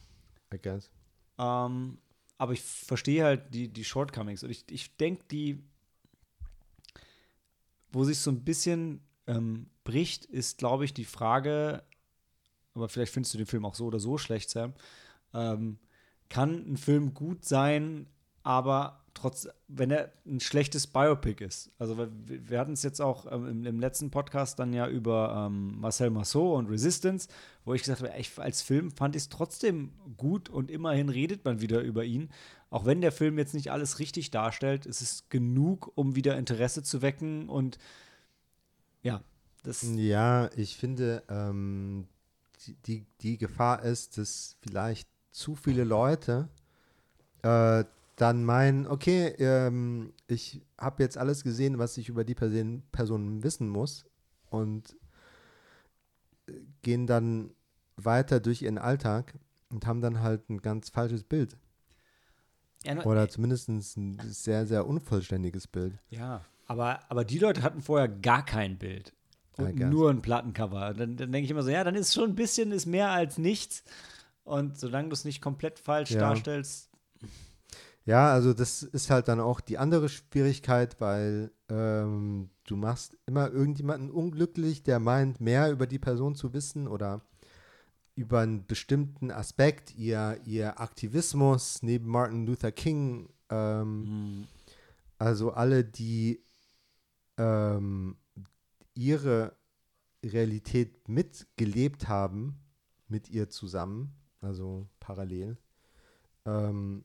[0.53, 0.91] I guess.
[1.39, 1.99] Ähm,
[2.39, 4.43] aber ich verstehe halt die, die Shortcomings.
[4.43, 5.63] Und ich, ich denke, die,
[7.93, 11.85] wo sich so ein bisschen ähm, bricht, ist, glaube ich, die Frage,
[12.75, 14.75] aber vielleicht findest du den Film auch so oder so schlecht, Sam.
[15.35, 15.79] Ähm,
[16.29, 18.07] kann ein Film gut sein,
[18.43, 21.71] aber trotz, wenn er ein schlechtes Biopic ist.
[21.79, 25.47] Also wir, wir hatten es jetzt auch ähm, im, im letzten Podcast dann ja über
[25.47, 27.29] ähm, Marcel Marceau und Resistance,
[27.65, 31.45] wo ich gesagt habe, ich, als Film fand ich es trotzdem gut und immerhin redet
[31.45, 32.31] man wieder über ihn.
[32.71, 36.83] Auch wenn der Film jetzt nicht alles richtig darstellt, es ist genug, um wieder Interesse
[36.83, 37.79] zu wecken und
[39.03, 39.23] ja,
[39.63, 42.09] das Ja, ich finde, ähm,
[42.67, 46.49] die, die, Gefahr ist, dass vielleicht zu viele Leute
[47.43, 47.85] äh,
[48.17, 53.43] dann meinen, okay, ähm, ich habe jetzt alles gesehen, was ich über die Person, Person
[53.43, 54.05] wissen muss
[54.51, 54.97] und
[56.47, 56.53] äh,
[56.83, 57.55] gehen dann
[57.97, 59.35] weiter durch ihren Alltag
[59.71, 61.57] und haben dann halt ein ganz falsches Bild.
[62.85, 65.99] ja, na- Oder zumindest ein sehr, sehr unvollständiges Bild.
[66.11, 69.13] Ja, aber, aber die Leute hatten vorher gar kein Bild.
[69.59, 70.95] Und nur ein Plattencover.
[70.95, 73.39] Dann, dann denke ich immer so, ja, dann ist schon ein bisschen ist mehr als
[73.39, 73.85] nichts.
[74.45, 76.21] Und solange du es nicht komplett falsch Ja.
[76.21, 76.91] darstellst,
[78.05, 83.53] Ja, also das ist halt dann auch die andere Schwierigkeit, weil ähm, du machst immer
[83.53, 87.21] irgendjemanden unglücklich, der meint, mehr über die Person zu wissen oder
[88.17, 94.49] über einen bestimmten Aspekt, ihr, ihr Aktivismus neben Martin Luther King, ähm,
[95.19, 96.43] also alle, die
[97.39, 98.17] ähm,
[98.95, 99.57] ihre
[100.25, 102.61] Realität mitgelebt haben,
[103.09, 105.59] mit ihr zusammen, also parallel,
[106.45, 107.05] ähm,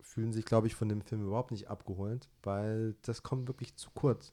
[0.00, 3.90] fühlen sich, glaube ich, von dem Film überhaupt nicht abgeholt, weil das kommt wirklich zu
[3.90, 4.32] kurz.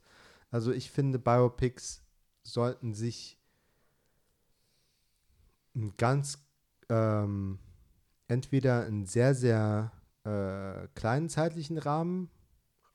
[0.51, 2.03] Also ich finde, Biopics
[2.43, 3.39] sollten sich
[5.75, 6.43] einen ganz
[6.89, 7.59] ähm,
[8.27, 9.91] entweder einen sehr, sehr
[10.23, 12.30] äh, kleinen zeitlichen Rahmen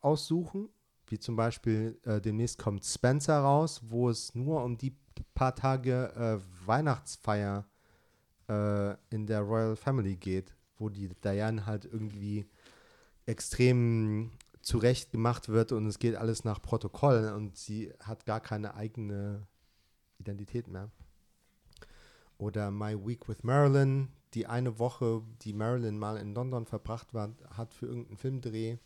[0.01, 0.68] aussuchen,
[1.15, 4.97] wie zum Beispiel äh, demnächst kommt Spencer raus, wo es nur um die
[5.33, 7.69] paar Tage äh, Weihnachtsfeier
[8.49, 12.47] äh, in der Royal Family geht, wo die Diane halt irgendwie
[13.27, 18.75] extrem zurecht gemacht wird und es geht alles nach Protokoll und sie hat gar keine
[18.75, 19.47] eigene
[20.19, 20.91] Identität mehr.
[22.39, 27.37] Oder My Week with Marilyn, die eine Woche, die Marilyn mal in London verbracht war,
[27.57, 28.79] hat für irgendeinen Filmdreh.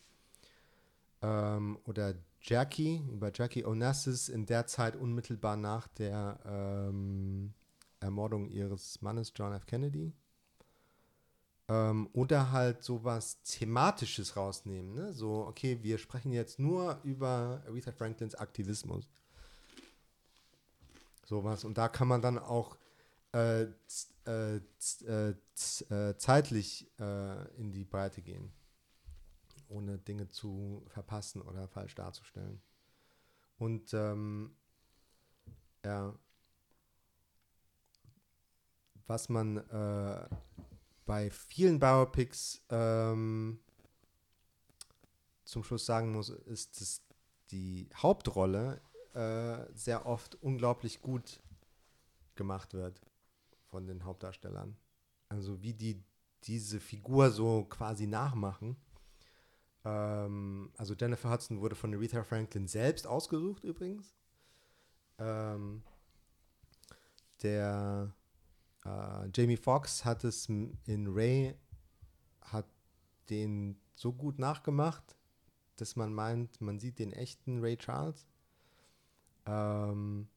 [1.23, 7.53] Ähm, oder Jackie, über Jackie Onassis in der Zeit unmittelbar nach der ähm,
[8.01, 9.67] Ermordung ihres Mannes John F.
[9.67, 10.13] Kennedy.
[11.69, 14.95] Ähm, oder halt sowas Thematisches rausnehmen.
[14.95, 15.13] Ne?
[15.13, 19.11] So, okay, wir sprechen jetzt nur über Aretha Franklins Aktivismus.
[21.27, 21.65] Sowas.
[21.65, 22.79] Und da kann man dann auch
[23.35, 24.57] äh, äh,
[25.07, 25.35] äh,
[25.91, 28.51] äh, zeitlich äh, in die Breite gehen.
[29.69, 32.61] Ohne Dinge zu verpassen oder falsch darzustellen.
[33.59, 34.57] Und ähm,
[35.85, 36.15] ja,
[39.07, 40.29] was man äh,
[41.05, 43.61] bei vielen Biopics ähm,
[45.45, 47.03] zum Schluss sagen muss, ist, dass
[47.51, 48.81] die Hauptrolle
[49.15, 51.41] äh, sehr oft unglaublich gut
[52.35, 53.01] gemacht wird
[53.69, 54.77] von den Hauptdarstellern.
[55.31, 56.05] Also wie die
[56.45, 58.77] diese Figur so quasi nachmachen.
[59.85, 64.15] Ähm, also Jennifer Hudson wurde von Aretha Franklin selbst ausgesucht übrigens.
[65.19, 65.83] Ähm,
[67.43, 68.15] der
[68.85, 71.55] äh, Jamie Foxx hat es in Ray
[72.43, 72.67] hat
[73.31, 75.17] den so gut nachgemacht,
[75.77, 78.27] dass man meint, man sieht den echten Ray Charles.
[79.47, 80.29] Ähm,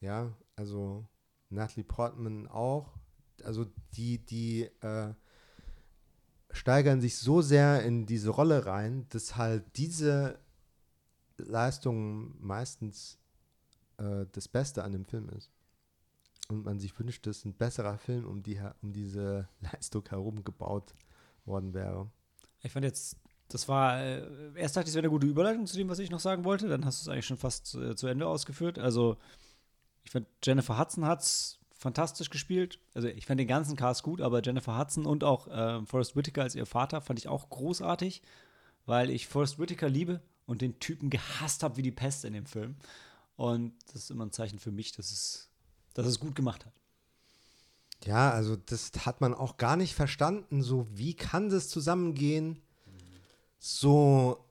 [0.00, 1.06] ja, also
[1.50, 2.98] Natalie Portman auch.
[3.44, 5.14] Also die, die äh,
[6.50, 10.38] steigern sich so sehr in diese Rolle rein, dass halt diese
[11.36, 13.18] Leistung meistens
[13.98, 15.50] äh, das Beste an dem Film ist.
[16.48, 20.94] Und man sich wünscht, dass ein besserer Film um, die, um diese Leistung herum gebaut
[21.44, 22.10] worden wäre.
[22.62, 23.16] Ich fand jetzt,
[23.48, 26.10] das war, äh, erst dachte ich, es wäre eine gute Überleitung zu dem, was ich
[26.10, 26.68] noch sagen wollte.
[26.68, 28.78] Dann hast du es eigentlich schon fast äh, zu Ende ausgeführt.
[28.78, 29.18] Also,
[30.04, 32.80] ich fand, Jennifer Hudson hat es fantastisch gespielt.
[32.92, 36.42] Also, ich fand den ganzen Cast gut, aber Jennifer Hudson und auch äh, Forrest Whitaker
[36.42, 38.20] als ihr Vater fand ich auch großartig,
[38.84, 42.46] weil ich Forrest Whitaker liebe und den Typen gehasst habe wie die Pest in dem
[42.46, 42.76] Film.
[43.36, 45.48] Und das ist immer ein Zeichen für mich, dass es,
[45.94, 46.72] dass es gut gemacht hat.
[48.04, 50.62] Ja, also das hat man auch gar nicht verstanden.
[50.62, 52.60] So, wie kann das zusammengehen,
[53.60, 54.44] so,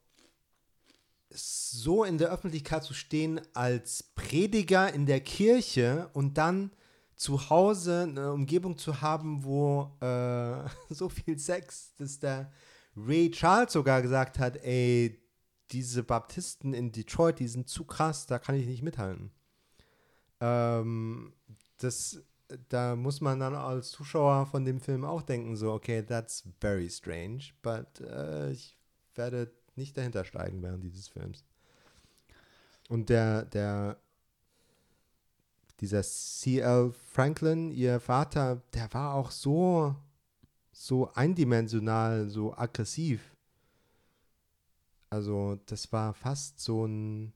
[1.30, 6.71] so in der Öffentlichkeit zu stehen als Prediger in der Kirche und dann
[7.18, 12.51] zu Hause eine Umgebung zu haben, wo äh, so viel Sex, dass der
[12.95, 15.22] Ray Charles sogar gesagt hat, ey,
[15.72, 19.32] diese Baptisten in Detroit, die sind zu krass, da kann ich nicht mithalten.
[20.39, 21.34] Ähm,
[21.78, 22.22] das,
[22.70, 26.89] da muss man dann als Zuschauer von dem Film auch denken, so, okay, that's very
[26.89, 28.78] strange, but äh, ich
[29.15, 31.43] werde nicht dahinter steigen während dieses Films.
[32.89, 33.97] Und der, der,
[35.80, 36.91] dieser C.L.
[36.91, 39.95] Franklin, ihr Vater, der war auch so,
[40.71, 43.36] so eindimensional, so aggressiv.
[45.09, 47.34] Also, das war fast so ein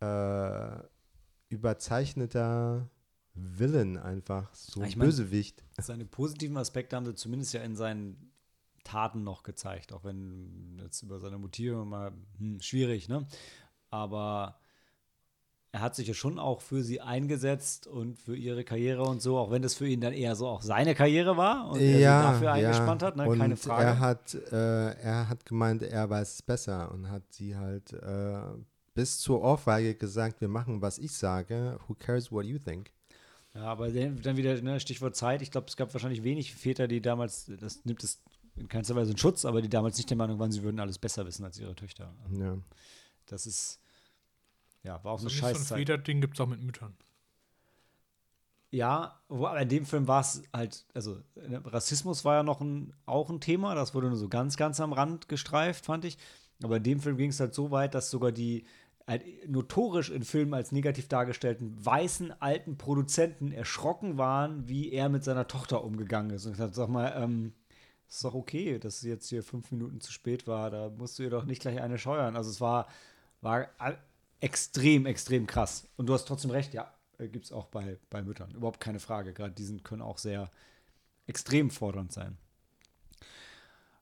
[0.00, 0.78] äh,
[1.48, 2.88] überzeichneter
[3.34, 5.64] Villain einfach, so mein, Bösewicht.
[5.78, 8.32] Seine positiven Aspekte haben sie zumindest ja in seinen
[8.84, 13.26] Taten noch gezeigt, auch wenn jetzt über seine Motive mal hm, schwierig, ne?
[13.90, 14.58] Aber
[15.72, 19.38] er hat sich ja schon auch für sie eingesetzt und für ihre Karriere und so,
[19.38, 22.20] auch wenn das für ihn dann eher so auch seine Karriere war und er ja,
[22.20, 23.28] sie dafür eingespannt hat, ne?
[23.28, 23.84] und keine Frage.
[23.84, 28.40] Er hat, äh, er hat gemeint, er weiß es besser und hat sie halt äh,
[28.94, 31.78] bis zur Ohrfeige gesagt, wir machen, was ich sage.
[31.86, 32.90] Who cares what you think?
[33.54, 35.42] Ja, aber dann wieder ne, Stichwort Zeit.
[35.42, 38.22] Ich glaube, es gab wahrscheinlich wenig Väter, die damals, das nimmt es
[38.56, 40.98] in keinster Weise in Schutz, aber die damals nicht der Meinung waren, sie würden alles
[40.98, 42.14] besser wissen als ihre Töchter.
[42.38, 42.58] Ja.
[43.26, 43.80] Das ist,
[44.82, 45.78] ja, war auch So eine ein so ein.
[45.78, 46.96] Federding gibt es auch mit Müttern.
[48.72, 52.60] Ja, wo, aber in dem Film war es halt, also ne, Rassismus war ja noch
[52.60, 56.18] ein, auch ein Thema, das wurde nur so ganz, ganz am Rand gestreift, fand ich.
[56.62, 58.64] Aber in dem Film ging es halt so weit, dass sogar die
[59.08, 65.24] halt notorisch in Filmen als negativ dargestellten weißen alten Produzenten erschrocken waren, wie er mit
[65.24, 66.46] seiner Tochter umgegangen ist.
[66.46, 67.52] Und ich dachte, sag mal, ähm,
[68.08, 71.24] ist doch okay, dass sie jetzt hier fünf Minuten zu spät war, da musst du
[71.24, 72.36] ihr doch nicht gleich eine scheuern.
[72.36, 72.86] Also es war,
[73.40, 73.68] war
[74.40, 75.88] extrem, extrem krass.
[75.96, 78.50] Und du hast trotzdem recht, ja, gibt es auch bei, bei Müttern.
[78.52, 79.32] Überhaupt keine Frage.
[79.32, 80.50] Gerade die können auch sehr
[81.26, 82.36] extrem fordernd sein.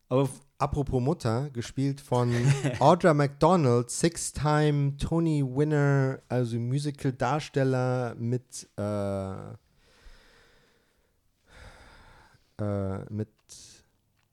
[0.08, 0.28] Aber
[0.60, 2.34] Apropos Mutter, gespielt von
[2.80, 9.52] Audra McDonald, Six-Time Tony-Winner, also Musical-Darsteller mit, äh,
[12.60, 13.28] äh, mit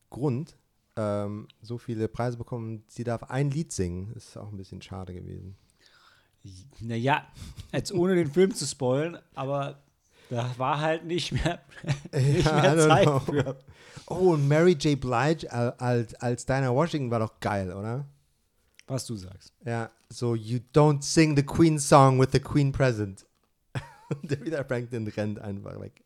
[0.10, 0.58] Grund,
[0.96, 2.84] ähm, so viele Preise bekommen.
[2.88, 4.12] Sie darf ein Lied singen.
[4.16, 5.56] Ist auch ein bisschen schade gewesen.
[6.80, 7.26] Naja,
[7.72, 9.80] als ohne den Film zu spoilen, aber
[10.30, 11.62] da war halt nicht mehr,
[12.14, 13.58] nicht Ja, mehr Zeit für.
[14.08, 15.00] Oh, und Mary J.
[15.00, 18.06] Blige al- als, als Dinah Washington war doch geil, oder?
[18.88, 19.54] Was du sagst.
[19.66, 23.26] Ja, so, you don't sing the Queen song with the Queen present.
[24.22, 26.04] Der wieder Franklin rennt einfach weg.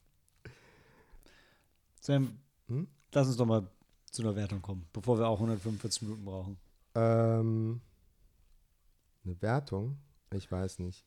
[2.00, 2.38] Sam,
[2.68, 2.88] Hm?
[3.14, 3.68] lass uns doch mal
[4.12, 6.58] zu einer Wertung kommen, bevor wir auch 145 Minuten brauchen.
[6.96, 7.82] Ähm,
[9.26, 9.98] eine Wertung?
[10.34, 11.06] Ich weiß nicht.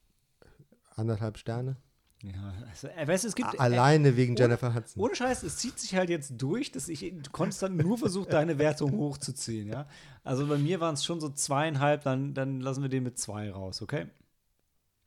[0.97, 1.77] Anderthalb Sterne?
[2.23, 3.49] Ja, also, äh, weißt es gibt.
[3.49, 5.03] A- Alleine wegen ohne- Jennifer Hudson.
[5.03, 8.93] Ohne Scheiß, es zieht sich halt jetzt durch, dass ich konstant nur versuche, deine Wertung
[8.93, 9.87] hochzuziehen, ja.
[10.23, 13.51] Also bei mir waren es schon so zweieinhalb, dann, dann lassen wir den mit zwei
[13.51, 14.07] raus, okay?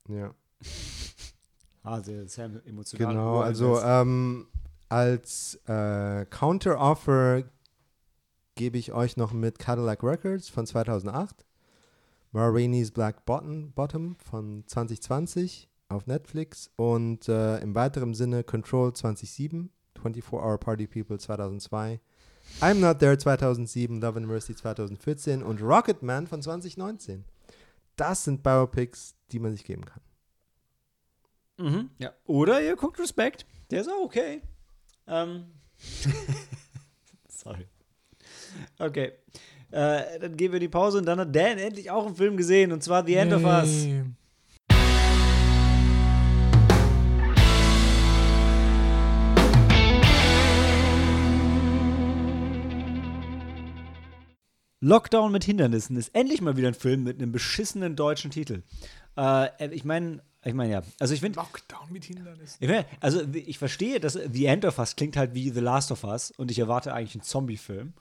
[0.09, 0.33] Ja,
[1.83, 3.13] Ah, sehr, sehr emotional.
[3.13, 3.39] genau.
[3.41, 4.47] Also ähm,
[4.89, 7.43] als äh, Counter-Offer
[8.55, 11.45] gebe ich euch noch mit Cadillac Records von 2008,
[12.35, 18.91] Ma Rainey's Black Bottom, Bottom von 2020 auf Netflix und äh, im weiteren Sinne Control
[18.91, 22.01] 2007, 24 Hour Party People 2002,
[22.59, 27.23] I'm Not There 2007, Love and Mercy 2014 und Rocketman von 2019.
[27.95, 30.01] Das sind Biopics, die man sich geben kann.
[31.57, 32.11] Mhm, ja.
[32.25, 34.41] Oder ihr guckt Respekt, der ist auch okay.
[35.07, 35.53] Ähm,
[37.29, 37.65] Sorry.
[38.77, 39.13] Okay.
[39.71, 42.37] Äh, dann gehen wir in die Pause und dann hat Dan endlich auch einen Film
[42.37, 43.85] gesehen und zwar The End of Us.
[43.85, 44.03] Yay.
[54.85, 58.61] Lockdown mit Hindernissen ist endlich mal wieder ein Film mit einem beschissenen deutschen Titel.
[59.17, 62.57] Äh, ich meine, ich meine ja, also ich finde, Lockdown mit Hindernissen.
[62.59, 65.91] ich mein, also ich verstehe, dass The End of Us klingt halt wie The Last
[65.91, 67.93] of Us und ich erwarte eigentlich einen Zombie-Film.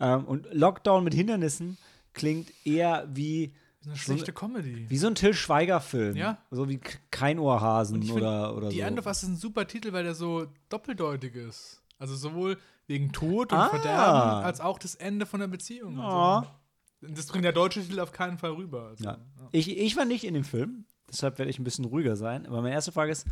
[0.00, 1.78] Ähm, und Lockdown mit Hindernissen
[2.12, 4.86] klingt eher wie Eine schlechte Comedy.
[4.90, 6.16] wie so ein Till Schweiger-Film.
[6.16, 6.38] Ja.
[6.50, 6.80] So wie
[7.10, 8.82] kein Ohrhasen oder, oder Die so.
[8.82, 11.82] End of Us ist ein super Titel, weil der so doppeldeutig ist.
[11.98, 13.68] Also sowohl wegen Tod und Ah.
[13.68, 15.98] Verderben, als auch das Ende von der Beziehung.
[15.98, 16.38] Ja.
[17.00, 18.88] Also, das bringt der deutsche Titel auf keinen Fall rüber.
[18.88, 19.18] Also, Ja.
[19.52, 22.44] Ich, ich war nicht in dem Film, deshalb werde ich ein bisschen ruhiger sein.
[22.46, 23.26] Aber meine erste Frage ist: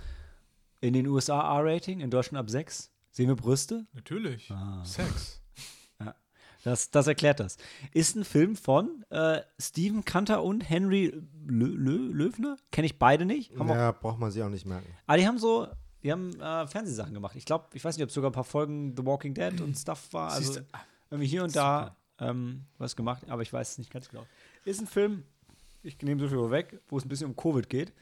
[0.80, 3.86] In den USA R-Rating, in Deutschland ab 6, sehen wir Brüste?
[3.92, 4.50] Natürlich.
[4.52, 4.84] Ah.
[4.84, 5.39] Sex.
[6.64, 7.56] Das, das erklärt das.
[7.92, 11.12] Ist ein Film von äh, Steven Kanter und Henry
[11.46, 12.56] Lö Lö Löwner?
[12.70, 13.56] Kenne ich beide nicht.
[13.58, 14.86] Haben auch, Ja, braucht man sich auch nicht merken.
[15.06, 15.68] aber die haben so,
[16.02, 17.34] die haben äh, Fernsehsachen gemacht.
[17.36, 19.76] Ich glaube, ich weiß nicht, ob es sogar ein paar Folgen The Walking Dead und
[19.76, 20.32] Stuff war.
[20.32, 20.60] Also
[21.10, 24.26] irgendwie hier und da ähm, was gemacht, aber ich weiß es nicht ganz genau.
[24.66, 25.24] Ist ein Film,
[25.82, 27.94] ich nehme so viel weg, wo es ein bisschen um Covid geht,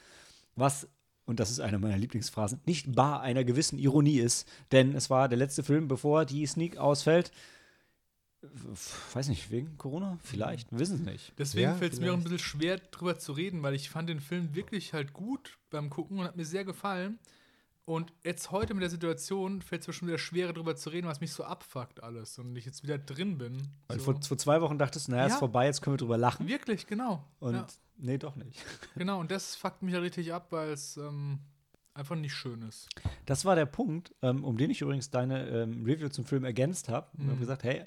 [0.57, 0.89] was,
[1.27, 5.29] und das ist eine meiner Lieblingsphrasen, nicht bar einer gewissen Ironie ist, denn es war
[5.29, 7.31] der letzte Film, bevor die Sneak ausfällt.
[9.15, 10.19] Weiß nicht, wegen Corona?
[10.23, 11.33] Vielleicht, wir wissen es nicht.
[11.39, 14.09] Deswegen Ja, fällt es mir auch ein bisschen schwer, drüber zu reden, weil ich fand
[14.09, 17.19] den Film wirklich halt gut beim Gucken und hat mir sehr gefallen.
[17.85, 21.09] Und jetzt heute mit der Situation fällt es mir schon wieder schwerer, drüber zu reden,
[21.09, 23.57] was mich so abfuckt alles und ich jetzt wieder drin bin.
[23.89, 24.05] Weil so.
[24.13, 25.33] vor, vor zwei Wochen dachtest du, naja, Ja.
[25.33, 26.47] ist vorbei, jetzt können wir drüber lachen.
[26.47, 27.25] Wirklich, genau.
[27.41, 27.67] Und ja,
[27.97, 28.63] nee, doch nicht.
[28.95, 31.39] genau, und das fuckt mich ja richtig ab, weil es ähm,
[31.95, 32.89] einfach nicht schön ist.
[33.25, 36.91] Das war der Punkt, ähm, um den ich übrigens deine ähm, Review zum Film ergänzt
[36.91, 37.09] habe.
[37.17, 37.31] Und Mhm.
[37.31, 37.85] habe gesagt, hey,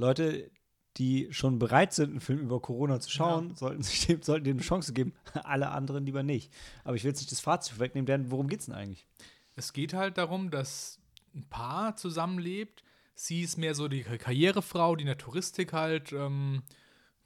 [0.00, 0.50] Leute,
[0.96, 4.56] die schon bereit sind, einen Film über Corona zu schauen, sollten sich dem, sollten dem
[4.56, 5.14] eine Chance geben.
[5.44, 6.52] Alle anderen lieber nicht.
[6.84, 9.06] Aber ich will jetzt nicht das Fazit wegnehmen, denn worum geht's denn eigentlich?
[9.54, 10.98] Es geht halt darum, dass
[11.34, 12.82] ein Paar zusammenlebt.
[13.14, 16.62] Sie ist mehr so die Karrierefrau, die in der Touristik halt ähm,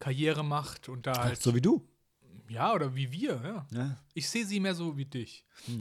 [0.01, 1.41] Karriere macht und da halt.
[1.41, 1.87] so wie du.
[2.49, 3.66] ja, oder wie wir, ja.
[3.70, 5.47] Ja, Ich sehe sie mehr so wie dich.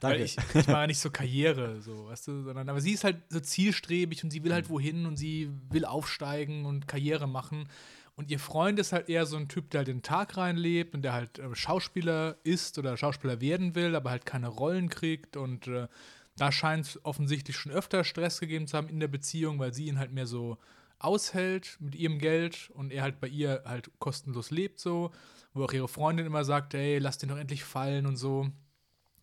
[0.00, 0.24] danke.
[0.24, 3.40] Ich, ich mache nicht so Karriere, so, weißt du, sondern aber sie ist halt so
[3.40, 7.68] zielstrebig und sie will halt wohin und sie will aufsteigen und Karriere machen.
[8.16, 11.02] Und ihr Freund ist halt eher so ein Typ, der halt den Tag reinlebt und
[11.02, 15.38] der halt äh, Schauspieler ist oder Schauspieler werden will, aber halt keine Rollen kriegt.
[15.38, 15.88] Und äh,
[16.36, 19.86] da scheint es offensichtlich schon öfter Stress gegeben zu haben in der Beziehung, weil sie
[19.86, 20.58] ihn halt mehr so
[20.98, 25.12] aushält mit ihrem Geld und er halt bei ihr halt kostenlos lebt so,
[25.54, 28.50] wo auch ihre Freundin immer sagt, ey, lass den doch endlich fallen und so.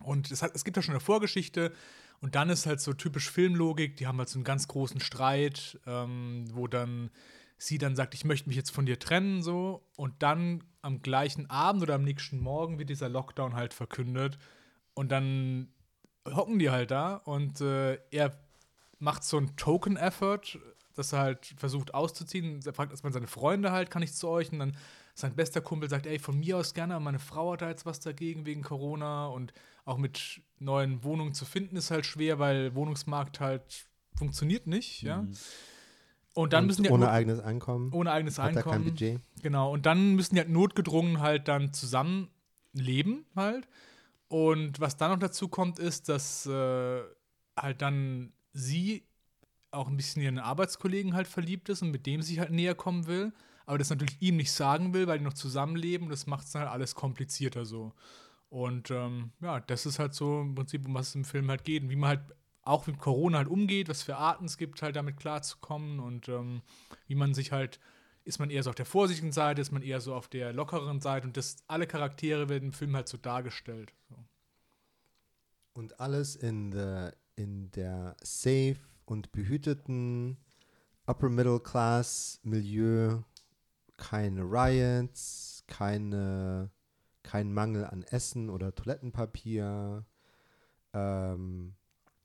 [0.00, 1.72] Und es, hat, es gibt ja schon eine Vorgeschichte.
[2.20, 5.78] Und dann ist halt so typisch Filmlogik, die haben halt so einen ganz großen Streit,
[5.86, 7.10] ähm, wo dann
[7.58, 9.82] sie dann sagt, ich möchte mich jetzt von dir trennen, so.
[9.96, 14.38] Und dann am gleichen Abend oder am nächsten Morgen wird dieser Lockdown halt verkündet.
[14.94, 15.68] Und dann
[16.26, 18.38] hocken die halt da und äh, er
[18.98, 20.58] macht so einen Token-Effort,
[20.94, 22.60] dass er halt versucht auszuziehen.
[22.64, 24.50] Er fragt erstmal seine Freunde halt, kann ich zu euch?
[24.52, 24.76] Und dann
[25.18, 27.84] sein bester Kumpel sagt, ey, von mir aus gerne, aber meine Frau hat da jetzt
[27.84, 29.52] was dagegen wegen Corona und
[29.84, 35.26] auch mit neuen Wohnungen zu finden ist halt schwer, weil Wohnungsmarkt halt funktioniert nicht, ja.
[36.34, 37.92] Und dann Und müssen die ohne halt eigenes Einkommen.
[37.92, 38.84] ohne eigenes hat er kein Einkommen.
[38.84, 39.20] Budget.
[39.42, 42.28] Genau, und dann müssen die halt notgedrungen halt dann zusammen
[42.72, 43.66] leben halt.
[44.28, 47.00] Und was dann noch dazu kommt, ist, dass äh,
[47.56, 49.02] halt dann sie
[49.72, 53.08] auch ein bisschen ihren Arbeitskollegen halt verliebt ist und mit dem sich halt näher kommen
[53.08, 53.32] will,
[53.68, 56.08] aber das natürlich ihm nicht sagen will, weil die noch zusammenleben.
[56.08, 57.92] Das macht es dann halt alles komplizierter so.
[58.48, 61.64] Und ähm, ja, das ist halt so im Prinzip, um was es im Film halt
[61.64, 62.20] geht und wie man halt
[62.62, 66.62] auch mit Corona halt umgeht, was für Arten es gibt, halt damit klarzukommen und ähm,
[67.08, 67.78] wie man sich halt,
[68.24, 71.02] ist man eher so auf der vorsichtigen Seite, ist man eher so auf der lockeren
[71.02, 73.92] Seite und das, alle Charaktere werden im Film halt so dargestellt.
[74.08, 74.16] So.
[75.74, 80.38] Und alles in, the, in der safe und behüteten
[81.06, 83.18] Upper Middle Class Milieu.
[83.98, 86.70] Keine Riots, keine,
[87.22, 90.04] kein Mangel an Essen oder Toilettenpapier.
[90.94, 91.74] Ähm,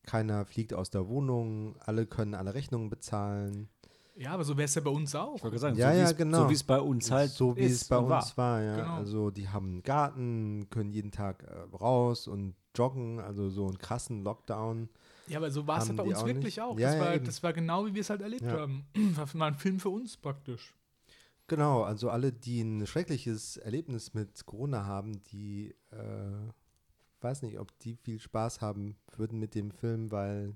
[0.03, 1.75] keiner fliegt aus der Wohnung.
[1.79, 3.67] Alle können alle Rechnungen bezahlen.
[4.15, 5.37] Ja, aber so wäre es ja bei uns auch.
[5.37, 6.37] Ich wollte sagen, Ja, so, ja, wie es- genau.
[6.43, 8.75] so wie es bei uns halt so wie ist es bei uns war, ja.
[8.75, 8.93] Genau.
[8.97, 13.79] Also die haben einen Garten, können jeden Tag äh, raus und joggen, also so einen
[13.79, 14.89] krassen Lockdown.
[15.27, 16.61] Ja, aber so war es halt bei uns auch wirklich nicht?
[16.61, 16.77] auch.
[16.77, 18.51] Ja, das, ja, war, das war genau, wie wir es halt erlebt Ja.
[18.59, 18.85] haben.
[19.15, 20.75] War mal ein Film für uns praktisch.
[21.53, 26.51] Genau, also alle, die ein schreckliches Erlebnis mit Corona haben, die äh,
[27.21, 30.55] weiß nicht, ob die viel Spaß haben würden mit dem Film, weil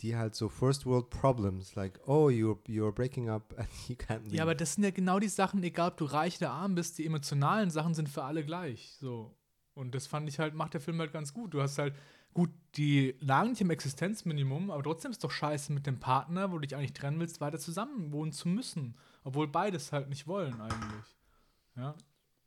[0.00, 4.22] die halt so First World Problems, like, oh, you're, you're breaking up and you can't
[4.22, 4.36] leave.
[4.36, 6.98] Ja, aber das sind ja genau die Sachen, egal ob du reich oder arm bist,
[6.98, 8.96] die emotionalen Sachen sind für alle gleich.
[9.00, 9.36] So.
[9.74, 11.54] Und das fand ich halt, macht der Film halt ganz gut.
[11.54, 11.96] Du hast halt,
[12.34, 16.58] gut, die lagen nicht im Existenzminimum, aber trotzdem ist doch scheiße mit dem Partner, wo
[16.58, 18.96] du dich eigentlich trennen willst, weiter zusammen wohnen zu müssen.
[19.24, 21.16] Obwohl beides halt nicht wollen eigentlich.
[21.76, 21.94] Ja.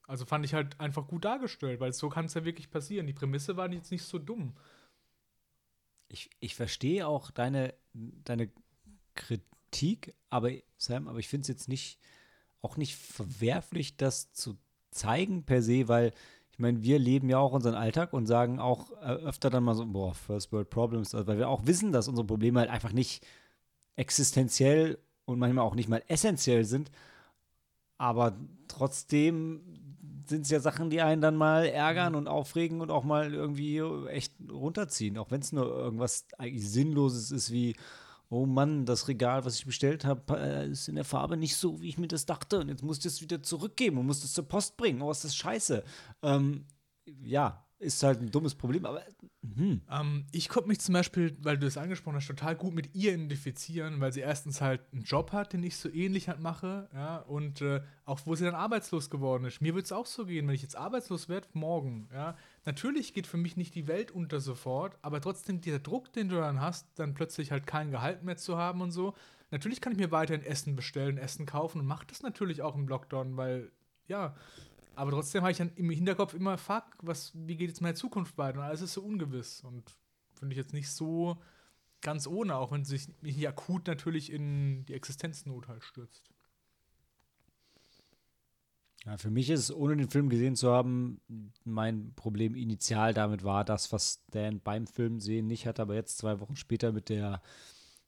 [0.07, 3.07] Also fand ich halt einfach gut dargestellt, weil so kann es ja wirklich passieren.
[3.07, 4.55] Die Prämisse war jetzt nicht so dumm.
[6.07, 8.51] Ich, ich verstehe auch deine, deine
[9.15, 11.99] Kritik, aber Sam, aber ich finde es jetzt nicht
[12.61, 14.57] auch nicht verwerflich, das zu
[14.91, 16.13] zeigen per se, weil
[16.55, 19.75] ich meine, wir leben ja auch unseren Alltag und sagen auch äh, öfter dann mal
[19.75, 22.93] so, boah, First World Problems, also weil wir auch wissen, dass unsere Probleme halt einfach
[22.93, 23.27] nicht
[23.97, 26.91] existenziell und manchmal auch nicht mal essentiell sind.
[27.97, 28.37] Aber
[28.69, 29.63] trotzdem
[30.27, 33.79] sind es ja Sachen, die einen dann mal ärgern und aufregen und auch mal irgendwie
[34.07, 35.17] echt runterziehen.
[35.17, 37.75] Auch wenn es nur irgendwas eigentlich Sinnloses ist, wie,
[38.29, 41.81] oh Mann, das Regal, was ich bestellt habe, äh, ist in der Farbe nicht so,
[41.81, 42.59] wie ich mir das dachte.
[42.59, 45.01] Und jetzt muss ich das wieder zurückgeben und muss das zur Post bringen.
[45.01, 45.83] Oh, ist das scheiße.
[46.21, 46.65] Ähm,
[47.05, 49.01] ja, ist halt ein dummes Problem, aber
[49.55, 49.81] hm.
[49.89, 53.13] Ähm, ich konnte mich zum Beispiel, weil du es angesprochen hast, total gut mit ihr
[53.13, 57.17] identifizieren, weil sie erstens halt einen Job hat, den ich so ähnlich halt mache, ja,
[57.17, 59.61] und äh, auch wo sie dann arbeitslos geworden ist.
[59.61, 62.35] Mir würde es auch so gehen, wenn ich jetzt arbeitslos werde, morgen, ja.
[62.65, 66.35] Natürlich geht für mich nicht die Welt unter sofort, aber trotzdem dieser Druck, den du
[66.37, 69.13] dann hast, dann plötzlich halt kein Gehalt mehr zu haben und so.
[69.51, 72.87] Natürlich kann ich mir weiterhin Essen bestellen, Essen kaufen und mache das natürlich auch im
[72.87, 73.71] Lockdown, weil,
[74.07, 74.35] ja,
[74.95, 78.37] aber trotzdem habe ich dann im Hinterkopf immer, fuck, was, wie geht jetzt meine Zukunft
[78.37, 78.59] weiter?
[78.59, 79.61] Und alles ist so ungewiss.
[79.61, 79.95] Und
[80.33, 81.37] finde ich jetzt nicht so
[82.01, 86.29] ganz ohne, auch wenn sich mich akut natürlich in die Existenznot halt stürzt.
[89.05, 91.21] Ja, für mich ist es, ohne den Film gesehen zu haben,
[91.63, 96.17] mein Problem initial damit war das, was Dan beim Film sehen nicht hatte, aber jetzt
[96.17, 97.43] zwei Wochen später mit der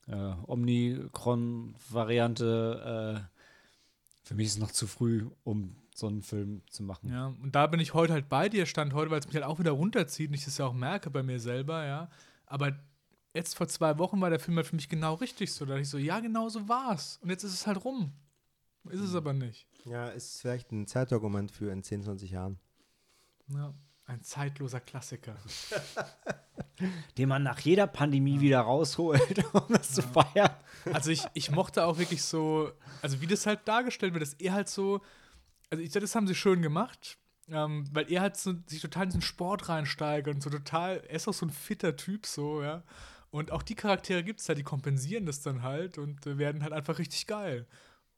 [0.08, 3.20] äh, Omnicron-Variante, äh,
[4.24, 7.12] für mich ist es noch zu früh, um so einen Film zu machen.
[7.12, 9.46] Ja, und da bin ich heute halt bei dir, stand heute, weil es mich halt
[9.46, 12.10] auch wieder runterzieht und ich das ja auch merke bei mir selber, ja.
[12.46, 12.78] Aber
[13.34, 15.66] jetzt vor zwei Wochen war der Film halt für mich genau richtig so.
[15.66, 17.20] Da dachte ich so, ja, genau so war's.
[17.22, 18.12] Und jetzt ist es halt rum.
[18.90, 19.68] Ist es aber nicht.
[19.86, 22.60] Ja, ist vielleicht ein Zeitdokument für in 10, 20 Jahren.
[23.48, 23.74] Ja,
[24.06, 25.36] ein zeitloser Klassiker.
[27.18, 28.42] Den man nach jeder Pandemie ja.
[28.42, 29.96] wieder rausholt, um das ja.
[29.96, 30.56] zu feiern.
[30.94, 32.72] Also ich, ich mochte auch wirklich so,
[33.02, 35.02] also wie das halt dargestellt wird, dass er halt so,
[35.70, 37.18] also ich das haben sie schön gemacht,
[37.50, 41.16] ähm, weil er halt so, sich total in diesen Sport reinsteigert und so total, er
[41.16, 42.84] ist auch so ein fitter Typ so, ja.
[43.30, 46.64] Und auch die Charaktere gibt es halt, die kompensieren das dann halt und äh, werden
[46.64, 47.68] halt einfach richtig geil.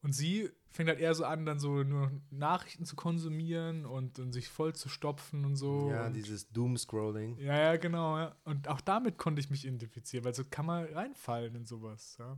[0.01, 4.33] Und sie fängt halt eher so an, dann so nur Nachrichten zu konsumieren und, und
[4.33, 5.89] sich voll zu stopfen und so.
[5.91, 7.37] Ja, und dieses Doom-Scrolling.
[7.39, 8.17] Ja, ja, genau.
[8.17, 8.35] Ja.
[8.43, 12.17] Und auch damit konnte ich mich identifizieren, weil so kann man reinfallen in sowas.
[12.19, 12.37] Ja.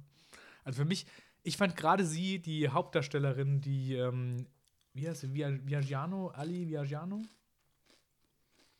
[0.63, 1.05] Also für mich,
[1.43, 4.47] ich fand gerade sie, die Hauptdarstellerin, die, ähm,
[4.93, 7.21] wie heißt sie, Viagiano, Ali Viagiano?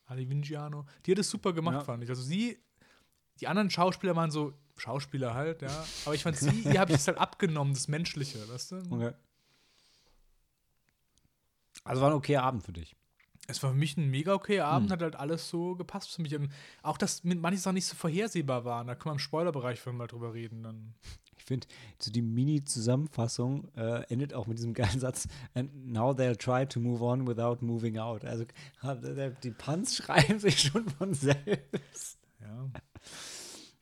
[0.06, 0.86] Ali Vingiano.
[1.06, 1.84] Die hat es super gemacht, ja.
[1.84, 2.10] fand ich.
[2.10, 2.58] Also sie,
[3.40, 5.86] die anderen Schauspieler waren so Schauspieler halt, ja.
[6.06, 8.76] Aber ich fand sie, die habe ich es halt abgenommen, das Menschliche, weißt du?
[8.90, 9.14] Okay.
[11.84, 12.96] Also war ein okayer Abend für dich.
[13.48, 14.94] Es war für mich ein mega okayer Abend, hm.
[14.94, 16.36] hat halt alles so gepasst für mich.
[16.36, 16.50] Und
[16.84, 18.88] auch, dass manche Sachen nicht so vorhersehbar waren.
[18.88, 20.64] Da können wir im Spoilerbereich mal drüber reden.
[20.64, 20.94] Dann.
[21.38, 21.68] Ich finde,
[21.98, 26.80] so die Mini-Zusammenfassung äh, endet auch mit diesem geilen Satz: And now they'll try to
[26.80, 28.24] move on without moving out.
[28.24, 28.46] Also
[29.44, 32.20] die Punts schreiben sich schon von selbst.
[32.40, 32.70] Ja.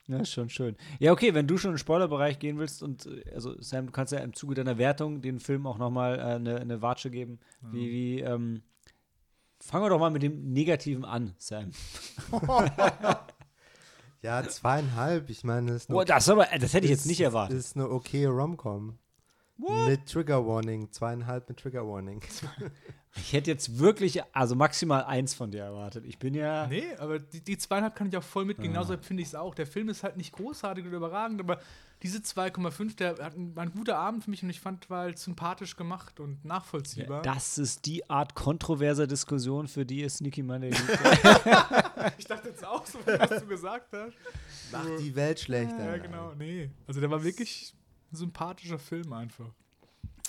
[0.10, 0.76] Ja, ist schon schön.
[0.98, 3.92] Ja, okay, wenn du schon in den Spoilerbereich gehen willst und äh, also Sam, du
[3.92, 7.40] kannst ja im Zuge deiner Wertung den Film auch nochmal äh, eine, eine Watsche geben.
[7.62, 7.74] Ja.
[7.74, 8.64] Wie, wie, ähm,
[9.60, 11.70] fangen wir doch mal mit dem Negativen an, Sam.
[14.24, 15.30] ja, zweieinhalb.
[15.30, 17.56] Ich meine, das, oh, das, aber, das hätte ich jetzt nicht erwartet.
[17.56, 18.98] Das ist eine okay Rom-Com.
[19.86, 20.92] Mit Trigger Warning.
[20.92, 22.22] Zweieinhalb mit Trigger Warning.
[23.16, 26.06] Ich hätte jetzt wirklich, also maximal eins von dir erwartet.
[26.06, 26.68] Ich bin ja.
[26.68, 28.70] Nee, aber die, die zweieinhalb kann ich auch voll mitgehen.
[28.70, 28.82] Ah.
[28.82, 29.56] Genauso finde ich es auch.
[29.56, 31.60] Der Film ist halt nicht großartig oder überragend, aber
[32.04, 35.02] diese 2,5, der hat ein, war ein guter Abend für mich und ich fand, war
[35.02, 37.26] halt sympathisch gemacht und nachvollziehbar.
[37.26, 40.70] Ja, das ist die Art kontroverser Diskussion, für die es Nicky Money
[42.18, 44.14] Ich dachte jetzt auch so, was du gesagt hast.
[44.72, 45.96] Macht die Welt schlechter.
[45.96, 46.34] Ja, genau.
[46.36, 46.70] Nee.
[46.88, 47.74] Also der war wirklich
[48.12, 49.52] ein sympathischer Film einfach.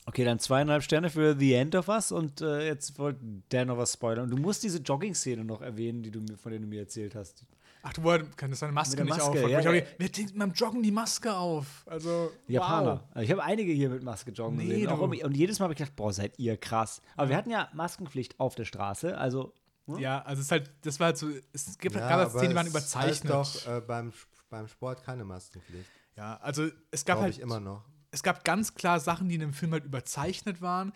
[0.07, 3.21] Okay, dann zweieinhalb Sterne für The End of Us und äh, jetzt wollte
[3.51, 4.25] Dan noch was spoilern.
[4.25, 7.15] Und du musst diese Jogging-Szene noch erwähnen, die du mir, von der du mir erzählt
[7.15, 7.45] hast.
[7.83, 9.51] Ach, du wolltest, kann das seine Maske, Maske nicht auf?
[9.51, 9.83] Ja, ja.
[9.97, 11.85] wer trinkt beim Joggen die Maske auf?
[11.87, 13.05] Also, Japaner.
[13.15, 13.23] Wow.
[13.23, 14.89] Ich habe einige hier mit Maske joggen nee, gesehen.
[14.89, 17.01] Auch, und jedes Mal habe ich gedacht, boah, seid ihr krass.
[17.15, 17.31] Aber ja.
[17.31, 19.55] wir hatten ja Maskenpflicht auf der Straße, also.
[19.87, 19.99] Hm?
[19.99, 22.57] Ja, also es ist halt, das war halt so, es gibt ja, gerade Szenen, die
[22.57, 23.31] waren überzeichnet.
[23.31, 24.13] Das heißt doch äh, beim
[24.51, 25.89] beim Sport keine Maskenpflicht.
[26.17, 27.85] Ja, also es gab Glaube halt ich immer noch.
[28.11, 30.93] Es gab ganz klar Sachen, die in dem Film halt überzeichnet waren.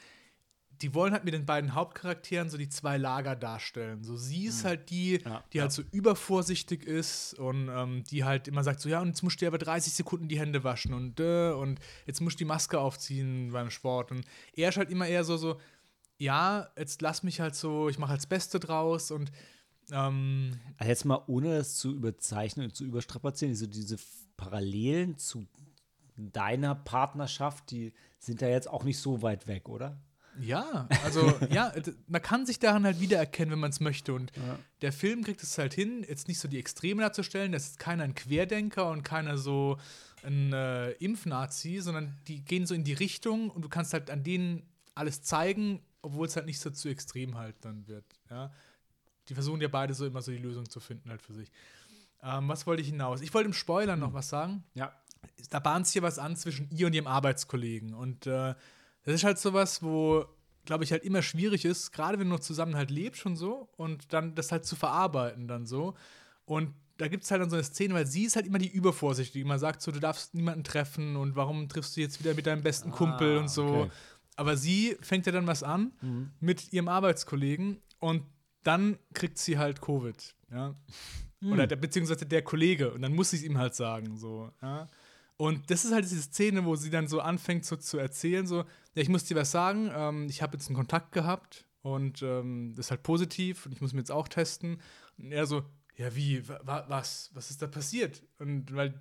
[0.82, 4.02] Die wollen halt mit den beiden Hauptcharakteren so die zwei Lager darstellen.
[4.02, 8.48] So sie ist halt die, Ja, die halt so übervorsichtig ist und ähm, die halt
[8.48, 10.92] immer sagt so ja und jetzt musst du dir aber 30 Sekunden die Hände waschen
[10.92, 14.90] und äh, und jetzt musst du die Maske aufziehen beim Sport und er ist halt
[14.90, 15.60] immer eher so so
[16.18, 19.30] ja jetzt lass mich halt so ich mache halt das Beste draus und
[19.92, 23.96] ähm, Also jetzt mal ohne das zu überzeichnen und zu überstrapazieren, so diese
[24.36, 25.46] Parallelen zu
[26.16, 29.98] deiner Partnerschaft, die sind ja jetzt auch nicht so weit weg, oder?
[30.40, 31.72] Ja, also ja,
[32.08, 34.14] man kann sich daran halt wiedererkennen, wenn man es möchte.
[34.14, 34.32] Und
[34.82, 37.52] der Film kriegt es halt hin, jetzt nicht so die Extreme darzustellen.
[37.52, 39.78] Das ist keiner ein Querdenker und keiner so
[40.24, 44.24] ein äh, Impfnazi, sondern die gehen so in die Richtung und du kannst halt an
[44.24, 44.62] denen
[44.94, 48.04] alles zeigen, obwohl es halt nicht so zu extrem halt dann wird.
[48.30, 48.52] Ja?
[49.28, 51.50] Die versuchen ja beide so immer so die Lösung zu finden halt für sich.
[52.22, 53.20] Ähm, was wollte ich hinaus?
[53.20, 54.92] Ich wollte im Spoiler noch was sagen Ja.
[55.50, 57.94] Da bahnt sich hier was an zwischen ihr und ihrem Arbeitskollegen.
[57.94, 58.54] Und äh,
[59.04, 60.24] das ist halt sowas, wo,
[60.64, 63.68] glaube ich, halt immer schwierig ist, gerade wenn du noch zusammen halt lebst und so,
[63.76, 65.94] und dann das halt zu verarbeiten dann so.
[66.44, 68.68] Und da gibt es halt dann so eine Szene, weil sie ist halt immer die
[68.68, 72.34] Übervorsichtige, die immer sagt so, du darfst niemanden treffen und warum triffst du jetzt wieder
[72.34, 73.66] mit deinem besten Kumpel und so.
[73.66, 73.90] okay.
[74.36, 75.92] Aber sie fängt ja dann was an
[76.40, 78.24] mit ihrem Arbeitskollegen und
[78.62, 80.74] dann kriegt sie halt Covid, ja.
[81.44, 84.88] Oder der, beziehungsweise der Kollege und dann muss sie es ihm halt sagen, so, ja.
[85.36, 88.58] Und das ist halt diese Szene, wo sie dann so anfängt so zu erzählen, so,
[88.58, 92.72] ja, ich muss dir was sagen, ähm, ich habe jetzt einen Kontakt gehabt und ähm,
[92.76, 94.80] das ist halt positiv und ich muss mir jetzt auch testen.
[95.18, 95.62] Und er so,
[95.96, 98.22] ja, wie, wa, wa, was, was ist da passiert?
[98.38, 98.94] Und weil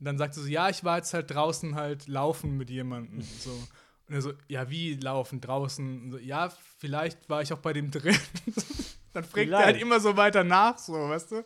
[0.00, 3.50] dann sagt sie so, ja, ich war jetzt halt draußen halt laufen mit jemandem, so.
[3.50, 6.02] Und er so, ja, wie laufen draußen?
[6.04, 8.16] Und so, ja, vielleicht war ich auch bei dem drin.
[9.12, 11.44] dann fragt er halt immer so weiter nach, so, weißt du?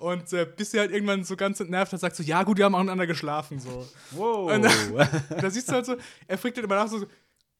[0.00, 2.64] Und äh, bis sie halt irgendwann so ganz entnervt hat, sagt so, ja, gut, wir
[2.64, 3.86] haben auch miteinander geschlafen, so.
[4.12, 4.50] Wow.
[4.52, 5.08] Und Und
[5.42, 5.96] da siehst du halt so,
[6.26, 7.06] er fragt dann immer nach so,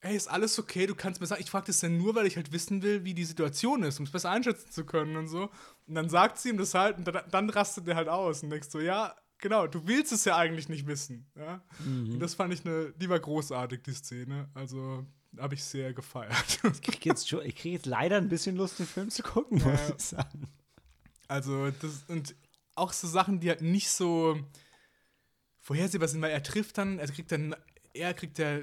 [0.01, 2.35] ey, ist alles okay, du kannst mir sagen, ich frage das ja nur, weil ich
[2.35, 5.49] halt wissen will, wie die Situation ist, um es besser einschätzen zu können und so.
[5.87, 8.49] Und dann sagt sie ihm das halt und dann, dann rastet er halt aus und
[8.49, 11.27] denkst so, ja, genau, du willst es ja eigentlich nicht wissen.
[11.37, 11.61] Ja?
[11.85, 14.49] Und das fand ich eine, die war großartig, die Szene.
[14.55, 15.05] Also
[15.37, 16.33] habe ich sehr gefeiert.
[16.63, 19.59] ich kriege jetzt, schon- ich krieg jetzt leider ein bisschen Lust, den Film zu gucken,
[19.59, 19.95] muss Ja.
[19.95, 20.47] ich sagen.
[21.31, 22.35] Also, das und
[22.75, 24.37] auch so Sachen, die halt nicht so
[25.61, 27.55] vorhersehbar sind, weil er trifft dann, er kriegt dann,
[27.93, 28.59] er kriegt ja,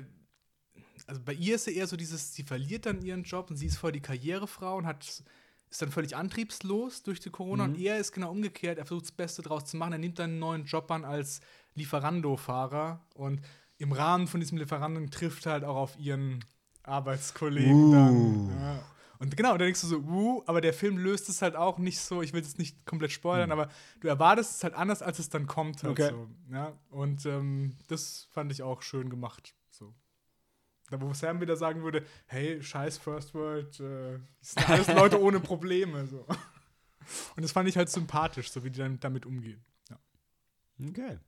[1.06, 3.64] also bei ihr ist ja eher so dieses, sie verliert dann ihren Job und sie
[3.64, 7.98] ist voll die Karrierefrau und hat, ist dann völlig antriebslos durch die Corona und er
[7.98, 10.64] ist genau umgekehrt, er versucht das Beste draus zu machen, er nimmt dann einen neuen
[10.66, 11.40] Job an als
[11.74, 13.40] Lieferando-Fahrer und
[13.78, 16.44] im Rahmen von diesem Lieferando trifft er halt auch auf ihren
[16.82, 18.50] Arbeitskollegen dann.
[18.50, 18.82] Ja.
[19.20, 21.98] Und genau, da denkst du so, uh, aber der Film löst es halt auch nicht
[21.98, 23.68] so, ich will es nicht komplett spoilern, aber
[24.00, 25.82] du erwartest es halt anders, als es dann kommt.
[25.82, 26.10] Halt Okay.
[26.10, 26.78] so, ja?
[26.90, 29.54] Und ähm, das fand ich auch schön gemacht.
[29.70, 29.92] So.
[30.90, 35.20] Da wo Sam wieder sagen würde, hey, scheiß First World, äh, das sind alles Leute
[35.22, 36.06] ohne Probleme.
[36.06, 36.24] So.
[37.36, 39.64] Und das fand ich halt sympathisch, so wie die dann damit umgehen.
[39.90, 39.98] Ja.
[40.88, 41.18] Okay.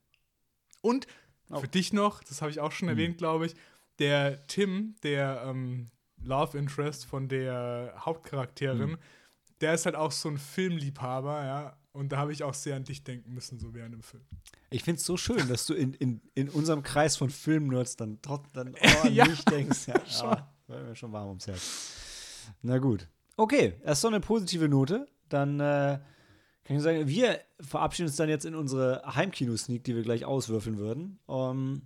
[0.81, 1.07] Und
[1.53, 1.59] Oh.
[1.59, 3.57] für dich noch, das habe ich auch schon erwähnt, glaube ich,
[3.99, 5.91] der Tim, der ähm,
[6.23, 8.99] Love Interest von der Hauptcharakterin,
[9.61, 11.77] der ist halt auch so ein Filmliebhaber, ja.
[11.93, 14.23] Und da habe ich auch sehr an dich denken müssen, so während dem Film.
[14.71, 18.21] Ich finde es so schön, dass du in, in, in unserem Kreis von Filmnerds dann
[18.53, 19.89] dann oh, an Ja, mich denkst.
[19.89, 22.47] Ja, ja, war mir schon warm ums Herz.
[22.63, 23.09] Na gut.
[23.37, 25.09] Okay, erst so eine positive Note.
[25.29, 25.99] Dann äh,
[26.65, 30.79] kann ich sagen, wir verabschieden uns dann jetzt in unsere Heimkino-Sneak, die wir gleich auswürfeln
[30.79, 31.19] würden.
[31.27, 31.83] Um,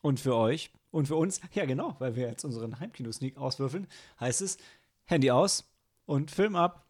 [0.00, 3.86] und für euch und für uns, ja genau, weil wir jetzt unseren Heimkino-Sneak auswürfeln,
[4.20, 4.58] heißt es
[5.04, 5.70] Handy aus
[6.06, 6.87] und Film ab.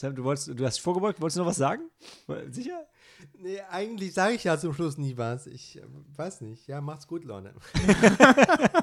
[0.00, 1.82] Sam, du, wolltest, du hast dich vorgebeugt, wolltest du noch was sagen?
[2.48, 2.86] Sicher?
[3.38, 5.46] Nee, eigentlich sage ich ja zum Schluss nie was.
[5.46, 5.82] Ich äh,
[6.16, 6.66] weiß nicht.
[6.68, 7.54] Ja, macht's gut, Leute.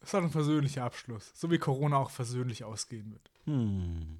[0.00, 3.30] Das war ein versöhnlicher Abschluss, so wie Corona auch versöhnlich ausgehen wird.
[3.44, 4.18] Hm.